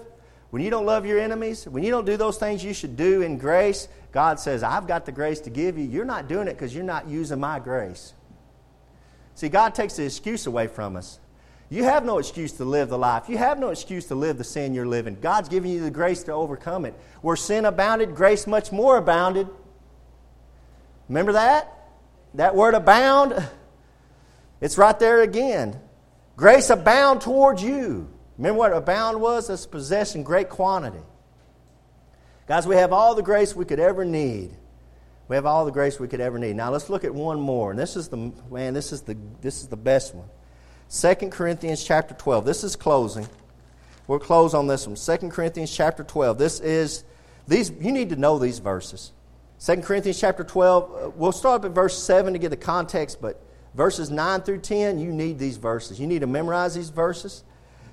[0.52, 3.24] when you don't love your enemies, when you don't do those things you should do
[3.24, 5.84] in grace, God says, I've got the grace to give you.
[5.84, 8.13] You're not doing it because you're not using my grace.
[9.34, 11.19] See, God takes the excuse away from us.
[11.69, 13.28] You have no excuse to live the life.
[13.28, 15.17] You have no excuse to live the sin you're living.
[15.19, 16.93] God's giving you the grace to overcome it.
[17.19, 19.49] Where sin abounded, grace much more abounded.
[21.10, 21.69] Remember that?
[22.36, 23.34] That word abound?
[24.62, 25.78] It's right there again.
[26.38, 28.10] Grace abound towards you.
[28.38, 29.49] Remember what abound was?
[29.49, 31.04] It's possessing great quantity.
[32.48, 34.52] Guys, we have all the grace we could ever need.
[35.28, 36.56] We have all the grace we could ever need.
[36.56, 37.72] Now let's look at one more.
[37.72, 40.28] And this is the man, this is the this is the best one.
[40.92, 42.46] 2 Corinthians chapter 12.
[42.46, 43.28] This is closing.
[44.08, 44.96] We'll close on this one.
[44.96, 46.38] 2 Corinthians chapter 12.
[46.38, 47.04] This is
[47.48, 49.12] these you need to know these verses.
[49.66, 53.22] 2 Corinthians chapter 12, uh, we'll start up at verse 7 to get the context,
[53.22, 53.42] but
[53.74, 56.00] verses 9 through 10, you need these verses.
[56.00, 57.44] You need to memorize these verses.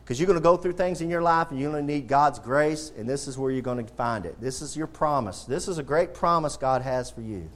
[0.03, 2.09] Because you're going to go through things in your life and you're going to need
[2.09, 4.41] God's grace, and this is where you're going to find it.
[4.41, 5.45] This is your promise.
[5.45, 7.49] This is a great promise God has for you.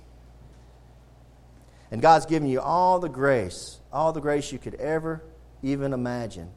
[1.91, 5.23] And God's given you all the grace, all the grace you could ever
[5.63, 6.51] even imagine.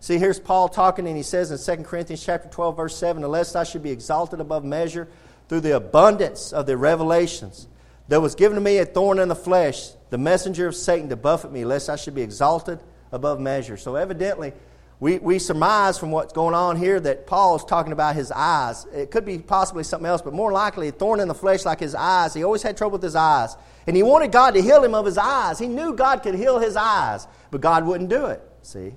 [0.00, 3.56] See, here's Paul talking, and he says in 2 Corinthians chapter 12, verse 7, Unless
[3.56, 5.08] I should be exalted above measure
[5.48, 7.66] through the abundance of the revelations,
[8.06, 11.16] there was given to me a thorn in the flesh, the messenger of Satan to
[11.16, 12.80] buffet me, lest I should be exalted
[13.10, 13.76] above measure.
[13.76, 14.52] So evidently,
[15.00, 18.84] we, we surmise from what's going on here that Paul is talking about his eyes.
[18.92, 21.78] It could be possibly something else, but more likely, a thorn in the flesh like
[21.78, 22.34] his eyes.
[22.34, 23.56] He always had trouble with his eyes.
[23.86, 25.58] And he wanted God to heal him of his eyes.
[25.60, 28.42] He knew God could heal his eyes, but God wouldn't do it.
[28.62, 28.92] See?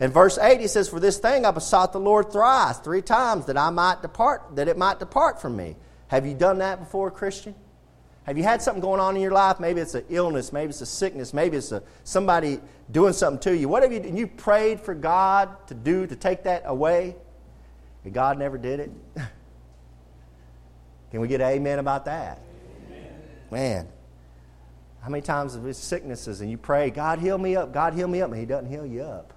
[0.00, 3.46] In verse 8, he says, For this thing I besought the Lord thrice, three times,
[3.46, 5.76] that I might depart, that it might depart from me.
[6.08, 7.54] Have you done that before, Christian?
[8.24, 9.58] Have you had something going on in your life?
[9.58, 12.60] Maybe it's an illness, maybe it's a sickness, maybe it's a, somebody
[12.92, 13.68] doing something to you.
[13.68, 14.16] What have you done?
[14.16, 17.16] You prayed for God to do, to take that away,
[18.04, 18.90] and God never did it?
[21.10, 22.40] Can we get amen about that?
[22.88, 23.14] Amen.
[23.50, 23.88] Man,
[25.02, 28.08] how many times have it's sicknesses and you pray, God heal me up, God heal
[28.08, 29.32] me up, and He doesn't heal you up?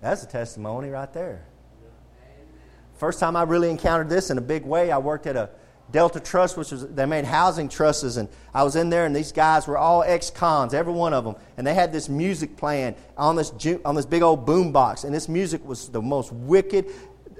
[0.00, 1.44] That's a testimony right there.
[2.94, 5.50] First time I really encountered this in a big way, I worked at a
[5.90, 9.32] Delta Truss, which was they made housing trusses, and I was in there, and these
[9.32, 13.36] guys were all ex-cons, every one of them, and they had this music playing on
[13.36, 13.52] this
[13.84, 16.86] on this big old boom box, and this music was the most wicked,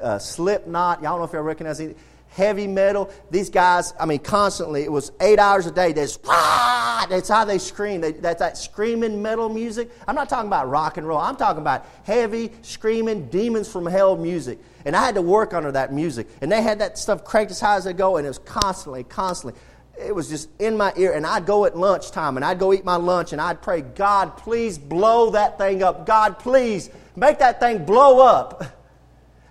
[0.00, 1.02] uh, Slipknot.
[1.02, 1.96] Y'all don't know if y'all recognize it
[2.28, 3.10] heavy metal.
[3.30, 5.92] These guys, I mean, constantly, it was eight hours a day.
[5.92, 8.00] That's, that's how they scream.
[8.00, 9.90] They, that's that screaming metal music.
[10.06, 11.18] I'm not talking about rock and roll.
[11.18, 14.58] I'm talking about heavy, screaming, demons from hell music.
[14.84, 16.28] And I had to work under that music.
[16.40, 19.04] And they had that stuff cranked as high as they go, and it was constantly,
[19.04, 19.60] constantly.
[19.98, 21.12] It was just in my ear.
[21.12, 24.36] And I'd go at lunchtime, and I'd go eat my lunch, and I'd pray, God,
[24.36, 26.06] please blow that thing up.
[26.06, 28.64] God, please make that thing blow up.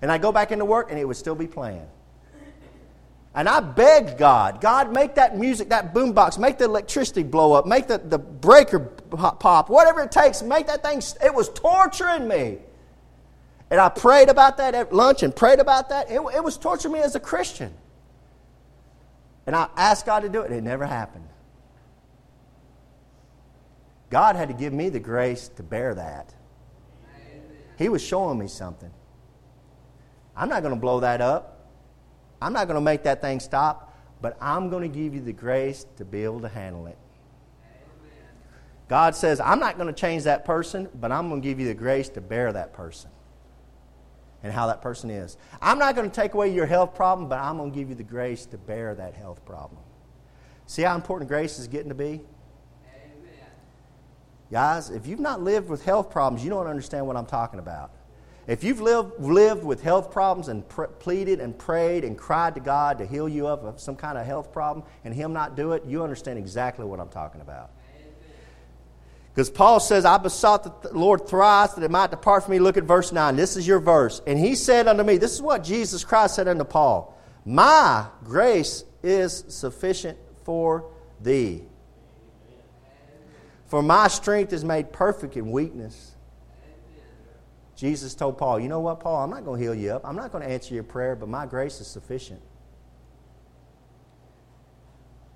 [0.02, 1.88] And I'd go back into work, and it would still be playing.
[3.36, 7.66] And I begged God, God, make that music, that boombox, make the electricity blow up,
[7.66, 11.02] make the, the breaker pop, whatever it takes, make that thing.
[11.22, 12.60] It was torturing me.
[13.70, 16.10] And I prayed about that at lunch and prayed about that.
[16.10, 17.74] It, it was torturing me as a Christian.
[19.46, 21.28] And I asked God to do it, and it never happened.
[24.10, 26.34] God had to give me the grace to bear that.
[27.78, 28.92] He was showing me something.
[30.38, 31.55] I'm not going to blow that up.
[32.46, 35.34] I'm not going to make that thing stop, but I'm going to give you the
[35.34, 36.96] grace to be able to handle it.
[38.88, 41.66] God says, I'm not going to change that person, but I'm going to give you
[41.66, 43.10] the grace to bear that person
[44.44, 45.38] and how that person is.
[45.60, 47.96] I'm not going to take away your health problem, but I'm going to give you
[47.96, 49.82] the grace to bear that health problem.
[50.68, 52.06] See how important grace is getting to be?
[52.06, 52.22] Amen.
[54.52, 57.90] Guys, if you've not lived with health problems, you don't understand what I'm talking about.
[58.48, 60.64] If you've lived, lived with health problems and
[61.00, 64.52] pleaded and prayed and cried to God to heal you of some kind of health
[64.52, 67.72] problem and Him not do it, you understand exactly what I'm talking about.
[69.36, 72.60] Because Paul says, I besought the Lord thrice that it might depart from me.
[72.60, 73.36] Look at verse 9.
[73.36, 74.22] This is your verse.
[74.26, 78.86] And he said unto me, This is what Jesus Christ said unto Paul My grace
[79.04, 80.90] is sufficient for
[81.22, 81.64] thee.
[83.66, 86.15] For my strength is made perfect in weakness.
[87.76, 89.24] Jesus told Paul, You know what, Paul?
[89.24, 90.02] I'm not going to heal you up.
[90.06, 92.42] I'm not going to answer your prayer, but my grace is sufficient.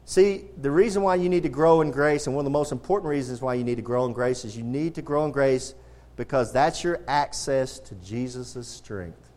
[0.05, 2.71] See, the reason why you need to grow in grace, and one of the most
[2.71, 5.31] important reasons why you need to grow in grace, is you need to grow in
[5.31, 5.75] grace
[6.15, 9.29] because that's your access to Jesus' strength.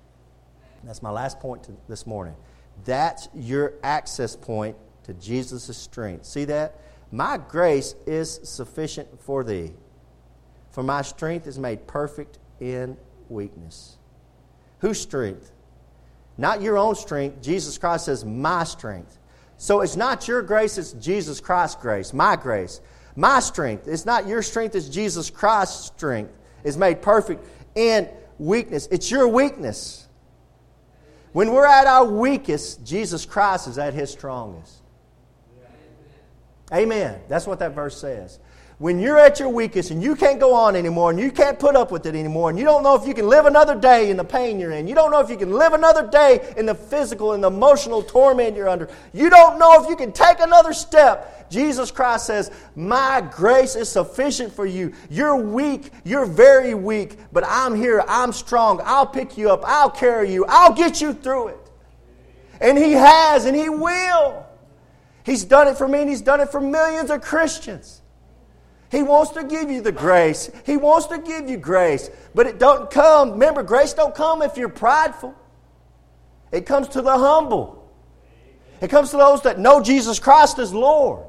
[0.82, 2.34] That's my last point this morning.
[2.84, 6.24] That's your access point to Jesus' strength.
[6.24, 6.80] See that?
[7.10, 9.72] My grace is sufficient for thee,
[10.70, 12.96] for my strength is made perfect in
[13.28, 13.96] weakness.
[14.80, 15.52] Whose strength?
[16.38, 17.42] Not your own strength.
[17.42, 19.18] Jesus Christ says, My strength.
[19.56, 22.80] So it's not your grace, it's Jesus Christ's grace, my grace.
[23.14, 23.86] My strength.
[23.86, 26.32] It's not your strength, it's Jesus Christ's strength.
[26.64, 28.88] Is made perfect in weakness.
[28.90, 30.08] It's your weakness.
[31.32, 34.78] When we're at our weakest, Jesus Christ is at his strongest.
[36.72, 37.20] Amen.
[37.28, 38.38] That's what that verse says
[38.82, 41.76] when you're at your weakest and you can't go on anymore and you can't put
[41.76, 44.16] up with it anymore and you don't know if you can live another day in
[44.16, 46.74] the pain you're in, you don't know if you can live another day in the
[46.74, 50.72] physical and the emotional torment you're under, you don't know if you can take another
[50.72, 54.92] step, Jesus Christ says, My grace is sufficient for you.
[55.08, 59.90] You're weak, you're very weak, but I'm here, I'm strong, I'll pick you up, I'll
[59.90, 61.70] carry you, I'll get you through it.
[62.60, 64.44] And He has, and He will.
[65.24, 68.01] He's done it for me, and He's done it for millions of Christians.
[68.92, 70.50] He wants to give you the grace.
[70.66, 72.10] He wants to give you grace.
[72.34, 73.32] But it don't come.
[73.32, 75.34] Remember, grace don't come if you're prideful.
[76.52, 77.90] It comes to the humble.
[78.82, 81.24] It comes to those that know Jesus Christ as Lord.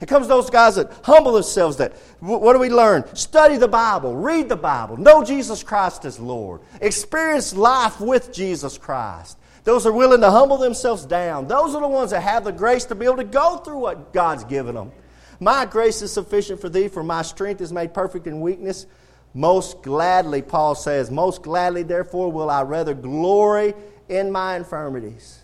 [0.00, 1.78] It comes to those guys that humble themselves.
[1.78, 3.04] That what do we learn?
[3.16, 8.78] Study the Bible, read the Bible, know Jesus Christ as Lord, experience life with Jesus
[8.78, 9.36] Christ.
[9.64, 11.48] Those are willing to humble themselves down.
[11.48, 14.12] Those are the ones that have the grace to be able to go through what
[14.12, 14.92] God's given them.
[15.38, 18.86] My grace is sufficient for thee, for my strength is made perfect in weakness.
[19.34, 23.74] Most gladly, Paul says, most gladly, therefore, will I rather glory
[24.08, 25.40] in my infirmities,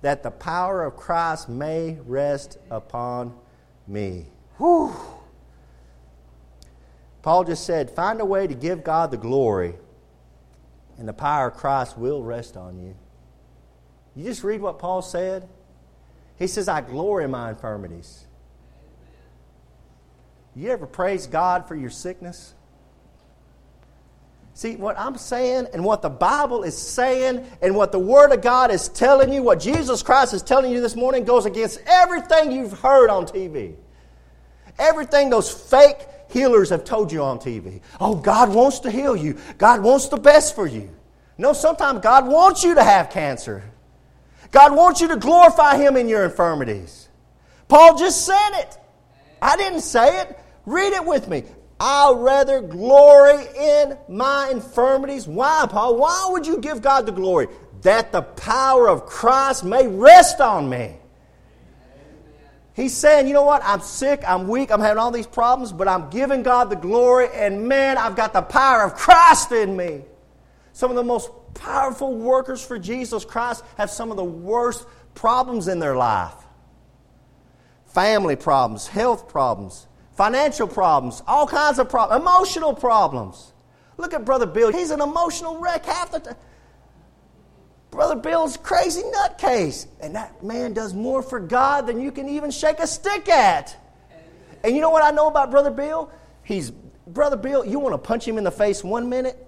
[0.00, 3.34] that the power of Christ may rest upon
[3.86, 4.26] me.
[4.56, 4.94] Whew.
[7.20, 9.74] Paul just said, find a way to give God the glory,
[10.98, 12.94] and the power of Christ will rest on you.
[14.14, 15.48] You just read what Paul said.
[16.38, 18.23] He says, I glory in my infirmities.
[20.56, 22.54] You ever praise God for your sickness?
[24.56, 28.40] See, what I'm saying and what the Bible is saying and what the Word of
[28.40, 32.52] God is telling you, what Jesus Christ is telling you this morning, goes against everything
[32.52, 33.74] you've heard on TV.
[34.78, 37.80] Everything those fake healers have told you on TV.
[38.00, 40.88] Oh, God wants to heal you, God wants the best for you.
[41.36, 43.64] No, sometimes God wants you to have cancer.
[44.52, 47.08] God wants you to glorify Him in your infirmities.
[47.66, 48.78] Paul just said it.
[49.42, 50.38] I didn't say it.
[50.66, 51.44] Read it with me.
[51.78, 55.26] I'll rather glory in my infirmities.
[55.26, 55.96] Why, Paul?
[55.96, 57.48] Why would you give God the glory?
[57.82, 60.96] That the power of Christ may rest on me.
[62.74, 63.62] He's saying, you know what?
[63.64, 67.28] I'm sick, I'm weak, I'm having all these problems, but I'm giving God the glory,
[67.32, 70.02] and man, I've got the power of Christ in me.
[70.72, 75.68] Some of the most powerful workers for Jesus Christ have some of the worst problems
[75.68, 76.34] in their life
[77.94, 83.52] family problems, health problems, financial problems, all kinds of problems, emotional problems.
[83.96, 84.72] Look at Brother Bill.
[84.72, 86.36] He's an emotional wreck half the time.
[87.90, 89.86] Brother Bill's crazy nutcase.
[90.00, 93.76] And that man does more for God than you can even shake a stick at.
[94.64, 96.10] And you know what I know about Brother Bill?
[96.42, 99.38] He's, Brother Bill, you want to punch him in the face one minute,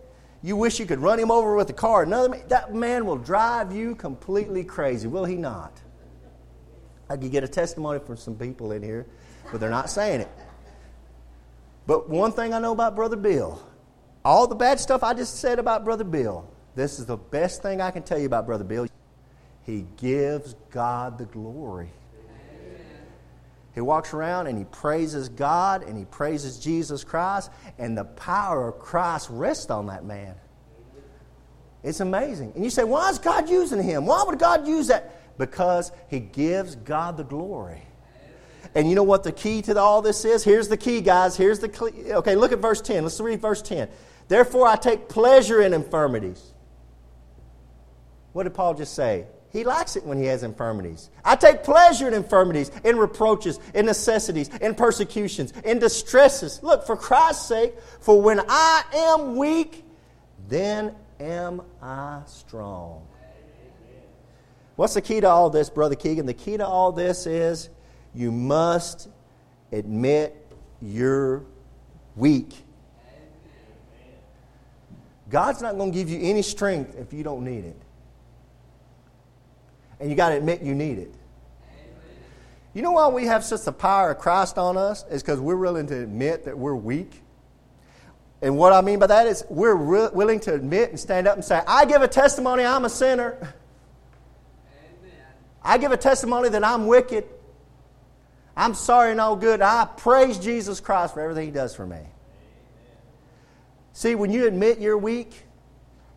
[0.43, 2.05] you wish you could run him over with a car.
[2.05, 5.81] Another that man will drive you completely crazy, will he not?
[7.09, 9.07] I could get a testimony from some people in here,
[9.51, 10.29] but they're not saying it.
[11.87, 13.63] But one thing I know about Brother Bill,
[14.25, 17.81] all the bad stuff I just said about Brother Bill, this is the best thing
[17.81, 18.87] I can tell you about Brother Bill.
[19.63, 21.91] He gives God the glory.
[23.75, 28.69] He walks around and he praises God and he praises Jesus Christ, and the power
[28.69, 30.35] of Christ rests on that man.
[31.85, 32.53] It's amazing.
[32.57, 34.07] And you say, why is God using him?
[34.07, 35.39] Why would God use that?
[35.39, 37.86] Because he gives God the glory.
[38.77, 40.45] And you know what the key to all this is?
[40.45, 41.35] Here's the key, guys.
[41.35, 42.13] Here's the key.
[42.13, 43.05] Okay, look at verse 10.
[43.05, 43.89] Let's read verse 10.
[44.29, 46.53] Therefore, I take pleasure in infirmities.
[48.35, 49.29] What did Paul just say?
[49.51, 51.09] He likes it when he has infirmities.
[51.25, 56.63] I take pleasure in infirmities, in reproaches, in necessities, in persecutions, in distresses.
[56.63, 59.85] Look, for Christ's sake, for when I am weak,
[60.49, 63.07] then am I strong.
[64.75, 66.27] What's the key to all this, Brother Keegan?
[66.27, 67.71] The key to all this is
[68.17, 69.09] you must
[69.71, 70.35] admit
[70.81, 71.45] you're
[72.17, 72.55] weak.
[75.29, 77.77] God's not going to give you any strength if you don't need it.
[80.01, 81.15] And you got to admit you need it.
[82.73, 85.05] You know why we have such the power of Christ on us?
[85.11, 87.23] Is because we're willing to admit that we're weak.
[88.43, 91.35] And what I mean by that is we're re- willing to admit and stand up
[91.37, 93.37] and say, I give a testimony I'm a sinner.
[93.41, 93.53] Amen.
[95.63, 97.25] I give a testimony that I'm wicked.
[98.57, 99.61] I'm sorry and all good.
[99.61, 102.01] I praise Jesus Christ for everything He does for me.
[103.93, 105.47] See, when you admit you're weak,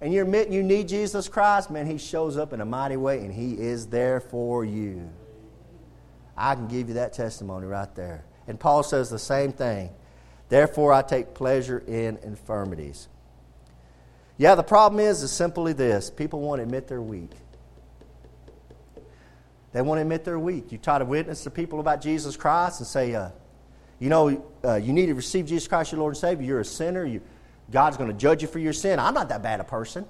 [0.02, 3.20] and you admit you need Jesus Christ, man, He shows up in a mighty way
[3.20, 5.10] and He is there for you.
[6.38, 8.24] I can give you that testimony right there.
[8.48, 9.90] And Paul says the same thing.
[10.48, 13.10] Therefore, I take pleasure in infirmities.
[14.38, 17.32] Yeah, the problem is, is simply this people won't admit they're weak.
[19.72, 20.72] They won't admit they're weak.
[20.72, 23.30] You try to witness to people about Jesus Christ and say, uh,
[24.00, 26.46] you know, uh, you need to receive Jesus Christ, your Lord and Savior.
[26.46, 27.06] You're a sinner.
[27.06, 27.22] You,
[27.70, 28.98] God's going to judge you for your sin.
[29.00, 30.06] I'm not that bad a person.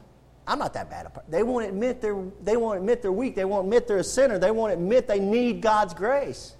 [0.47, 1.29] I'm not that bad a person.
[1.29, 3.35] They won't admit they're, they won't admit they're weak.
[3.35, 4.39] They won't admit they're a sinner.
[4.39, 6.55] They won't admit they need God's grace.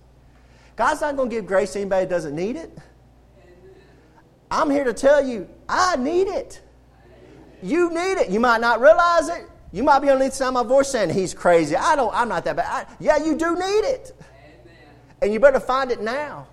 [0.76, 2.78] God's not going to give grace to anybody that doesn't need it.
[4.52, 6.62] I'm here to tell you, I need it.
[7.62, 8.30] You need it.
[8.30, 9.49] You might not realize it.
[9.72, 11.76] You might be on the other side of my voice saying, He's crazy.
[11.76, 12.66] I don't, I'm not that bad.
[12.68, 14.20] I, yeah, you do need it.
[15.22, 16.48] And you better find it now.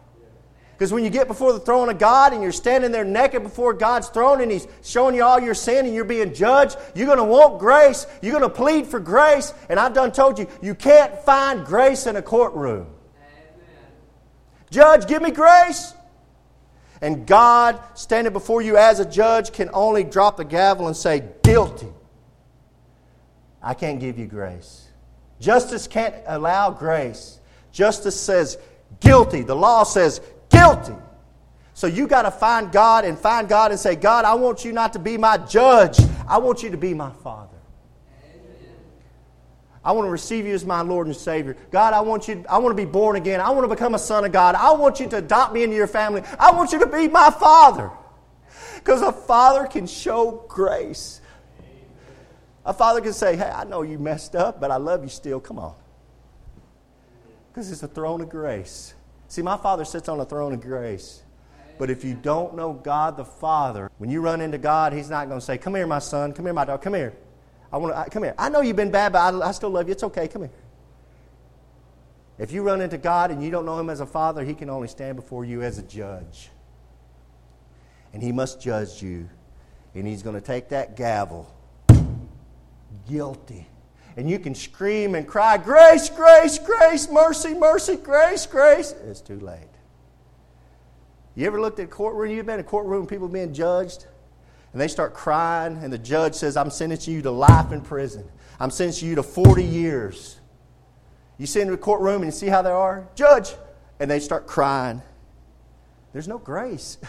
[0.76, 3.72] Because when you get before the throne of God and you're standing there naked before
[3.72, 7.16] God's throne and He's showing you all your sin and you're being judged, you're going
[7.16, 8.06] to want grace.
[8.20, 9.54] You're going to plead for grace.
[9.70, 12.88] And I've done told you, you can't find grace in a courtroom.
[13.16, 13.54] Amen.
[14.70, 15.94] Judge, give me grace.
[17.00, 21.24] And God, standing before you as a judge, can only drop the gavel and say,
[21.42, 21.88] guilty.
[23.66, 24.86] I can't give you grace.
[25.40, 27.40] Justice can't allow grace.
[27.72, 28.58] Justice says
[29.00, 29.42] guilty.
[29.42, 30.94] The law says guilty.
[31.74, 34.72] So you got to find God and find God and say, God, I want you
[34.72, 35.98] not to be my judge.
[36.28, 37.56] I want you to be my Father.
[39.84, 41.56] I want to receive you as my Lord and Savior.
[41.72, 43.40] God, I want you I want to be born again.
[43.40, 44.54] I want to become a son of God.
[44.54, 46.22] I want you to adopt me into your family.
[46.38, 47.90] I want you to be my father.
[48.76, 51.20] Because a father can show grace.
[52.66, 55.40] A father can say, Hey, I know you messed up, but I love you still.
[55.40, 55.74] Come on.
[57.50, 58.94] Because it's a throne of grace.
[59.28, 61.22] See, my father sits on a throne of grace.
[61.78, 65.28] But if you don't know God the Father, when you run into God, He's not
[65.28, 66.32] going to say, Come here, my son.
[66.32, 66.82] Come here, my daughter.
[66.82, 67.14] Come here.
[67.72, 68.34] I want to come here.
[68.38, 69.92] I know you've been bad, but I, I still love you.
[69.92, 70.28] It's okay.
[70.28, 70.50] Come here.
[72.38, 74.70] If you run into God and you don't know Him as a father, He can
[74.70, 76.50] only stand before you as a judge.
[78.12, 79.28] And He must judge you.
[79.94, 81.52] And He's going to take that gavel,
[83.08, 83.66] guilty.
[84.16, 88.92] And you can scream and cry, Grace, grace, grace, mercy, mercy, grace, grace.
[89.04, 89.68] It's too late.
[91.34, 92.30] You ever looked at a courtroom?
[92.32, 94.06] You've been in a courtroom, people being judged,
[94.72, 98.26] and they start crying, and the judge says, I'm sentencing you to life in prison.
[98.58, 100.40] I'm sentencing you to 40 years.
[101.36, 103.06] You sit in the courtroom and you see how they are?
[103.14, 103.54] Judge!
[104.00, 105.02] And they start crying.
[106.12, 106.98] There's no grace.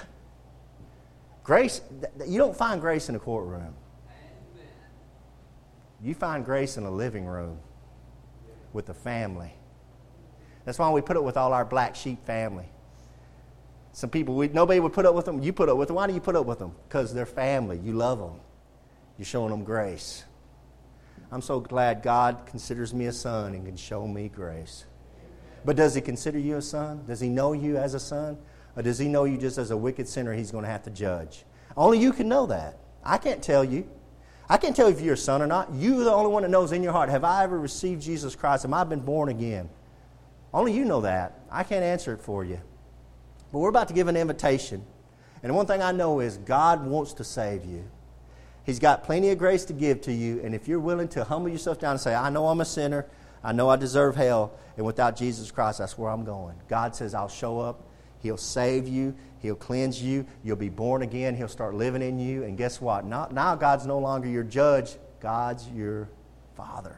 [1.44, 1.80] Grace,
[2.28, 3.74] you don't find grace in a courtroom.
[6.04, 7.60] You find grace in a living room
[8.74, 9.54] with a family.
[10.66, 12.66] That's why we put it with all our black sheep family.
[13.94, 15.42] Some people, we, nobody would put up with them.
[15.42, 15.96] You put up with them.
[15.96, 16.74] Why do you put up with them?
[16.88, 17.80] Because they're family.
[17.80, 18.40] You love them.
[19.18, 20.24] You're showing them grace.
[21.32, 24.86] I'm so glad God considers me a son and can show me grace.
[25.66, 27.06] But does He consider you a son?
[27.08, 28.38] Does He know you as a son?
[28.76, 30.92] Or does He know you just as a wicked sinner He's going to have to
[30.92, 31.44] judge?
[31.76, 32.78] Only you can know that.
[33.04, 33.90] I can't tell you.
[34.50, 35.74] I can't tell you if you're a son or not.
[35.74, 38.64] You're the only one that knows in your heart have I ever received Jesus Christ?
[38.64, 39.70] Have I been born again?
[40.54, 41.42] Only you know that.
[41.52, 42.60] I can't answer it for you.
[43.52, 44.86] But we're about to give an invitation.
[45.44, 47.84] And one thing I know is God wants to save you.
[48.66, 50.42] He's got plenty of grace to give to you.
[50.44, 53.06] And if you're willing to humble yourself down and say, I know I'm a sinner,
[53.44, 56.56] I know I deserve hell, and without Jesus Christ, that's where I'm going.
[56.68, 57.84] God says, I'll show up.
[58.20, 59.16] He'll save you.
[59.42, 60.26] He'll cleanse you.
[60.44, 61.36] You'll be born again.
[61.36, 62.44] He'll start living in you.
[62.44, 63.06] And guess what?
[63.06, 66.10] Not, now God's no longer your judge, God's your
[66.56, 66.98] Father.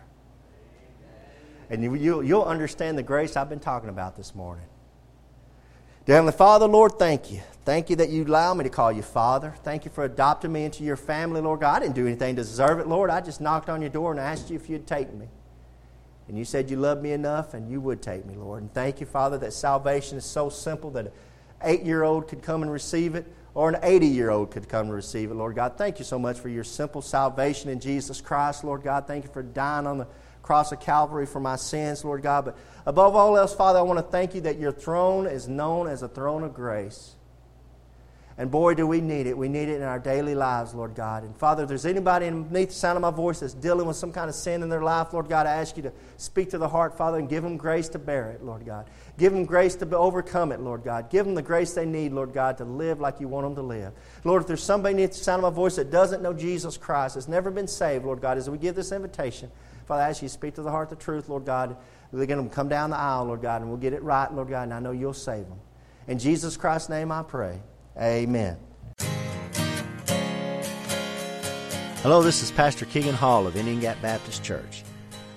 [1.69, 4.65] And you, you, you'll understand the grace I've been talking about this morning.
[6.07, 7.41] Heavenly Father, Lord, thank you.
[7.65, 9.53] Thank you that you allow me to call you Father.
[9.63, 11.75] Thank you for adopting me into your family, Lord God.
[11.75, 13.11] I didn't do anything to deserve it, Lord.
[13.11, 15.27] I just knocked on your door and asked you if you'd take me.
[16.27, 18.63] And you said you loved me enough and you would take me, Lord.
[18.63, 21.13] And thank you, Father, that salvation is so simple that
[21.63, 24.87] eight year old could come and receive it or an 80 year old could come
[24.87, 25.77] and receive it, Lord God.
[25.77, 29.07] Thank you so much for your simple salvation in Jesus Christ, Lord God.
[29.07, 30.07] Thank you for dying on the
[30.41, 32.45] cross of Calvary for my sins, Lord God.
[32.45, 35.87] But above all else, Father, I want to thank you that your throne is known
[35.87, 37.15] as a throne of grace.
[38.39, 39.37] And boy, do we need it.
[39.37, 41.23] We need it in our daily lives, Lord God.
[41.23, 44.13] And Father, if there's anybody underneath the sound of my voice that's dealing with some
[44.13, 46.69] kind of sin in their life, Lord God, I ask you to speak to the
[46.69, 48.89] heart, Father, and give them grace to bear it, Lord God.
[49.17, 51.09] Give them grace to overcome it, Lord God.
[51.09, 53.61] Give them the grace they need, Lord God, to live like you want them to
[53.61, 53.91] live.
[54.23, 57.15] Lord, if there's somebody underneath the sound of my voice that doesn't know Jesus Christ,
[57.15, 59.51] has never been saved, Lord God, as we give this invitation,
[59.85, 61.75] Father, I ask you to speak to the heart the truth, Lord God.
[62.13, 64.47] They're going to come down the aisle, Lord God, and we'll get it right, Lord
[64.47, 65.59] God, and I know you'll save them.
[66.07, 67.59] In Jesus Christ's name I pray.
[67.99, 68.57] Amen.
[72.01, 74.83] Hello, this is Pastor Keegan Hall of Indian Gap Baptist Church.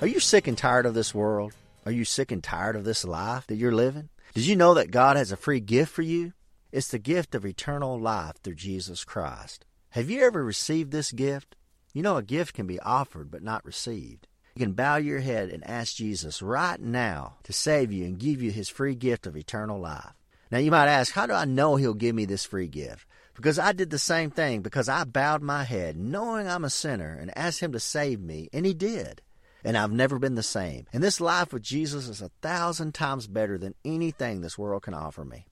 [0.00, 1.52] Are you sick and tired of this world?
[1.84, 4.08] Are you sick and tired of this life that you're living?
[4.34, 6.32] Did you know that God has a free gift for you?
[6.70, 9.66] It's the gift of eternal life through Jesus Christ.
[9.90, 11.56] Have you ever received this gift?
[11.92, 14.28] You know, a gift can be offered but not received.
[14.54, 18.40] You can bow your head and ask Jesus right now to save you and give
[18.40, 20.14] you his free gift of eternal life.
[20.52, 23.06] Now, you might ask, how do I know he'll give me this free gift?
[23.34, 27.16] Because I did the same thing, because I bowed my head, knowing I'm a sinner,
[27.18, 29.22] and asked him to save me, and he did.
[29.64, 30.86] And I've never been the same.
[30.92, 34.92] And this life with Jesus is a thousand times better than anything this world can
[34.92, 35.46] offer me.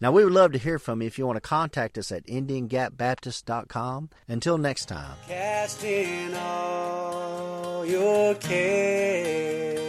[0.00, 2.26] Now, we would love to hear from you if you want to contact us at
[2.26, 4.08] IndianGapBaptist.com.
[4.28, 5.18] Until next time.
[5.28, 9.82] Casting all your care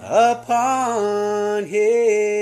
[0.00, 2.41] upon Him.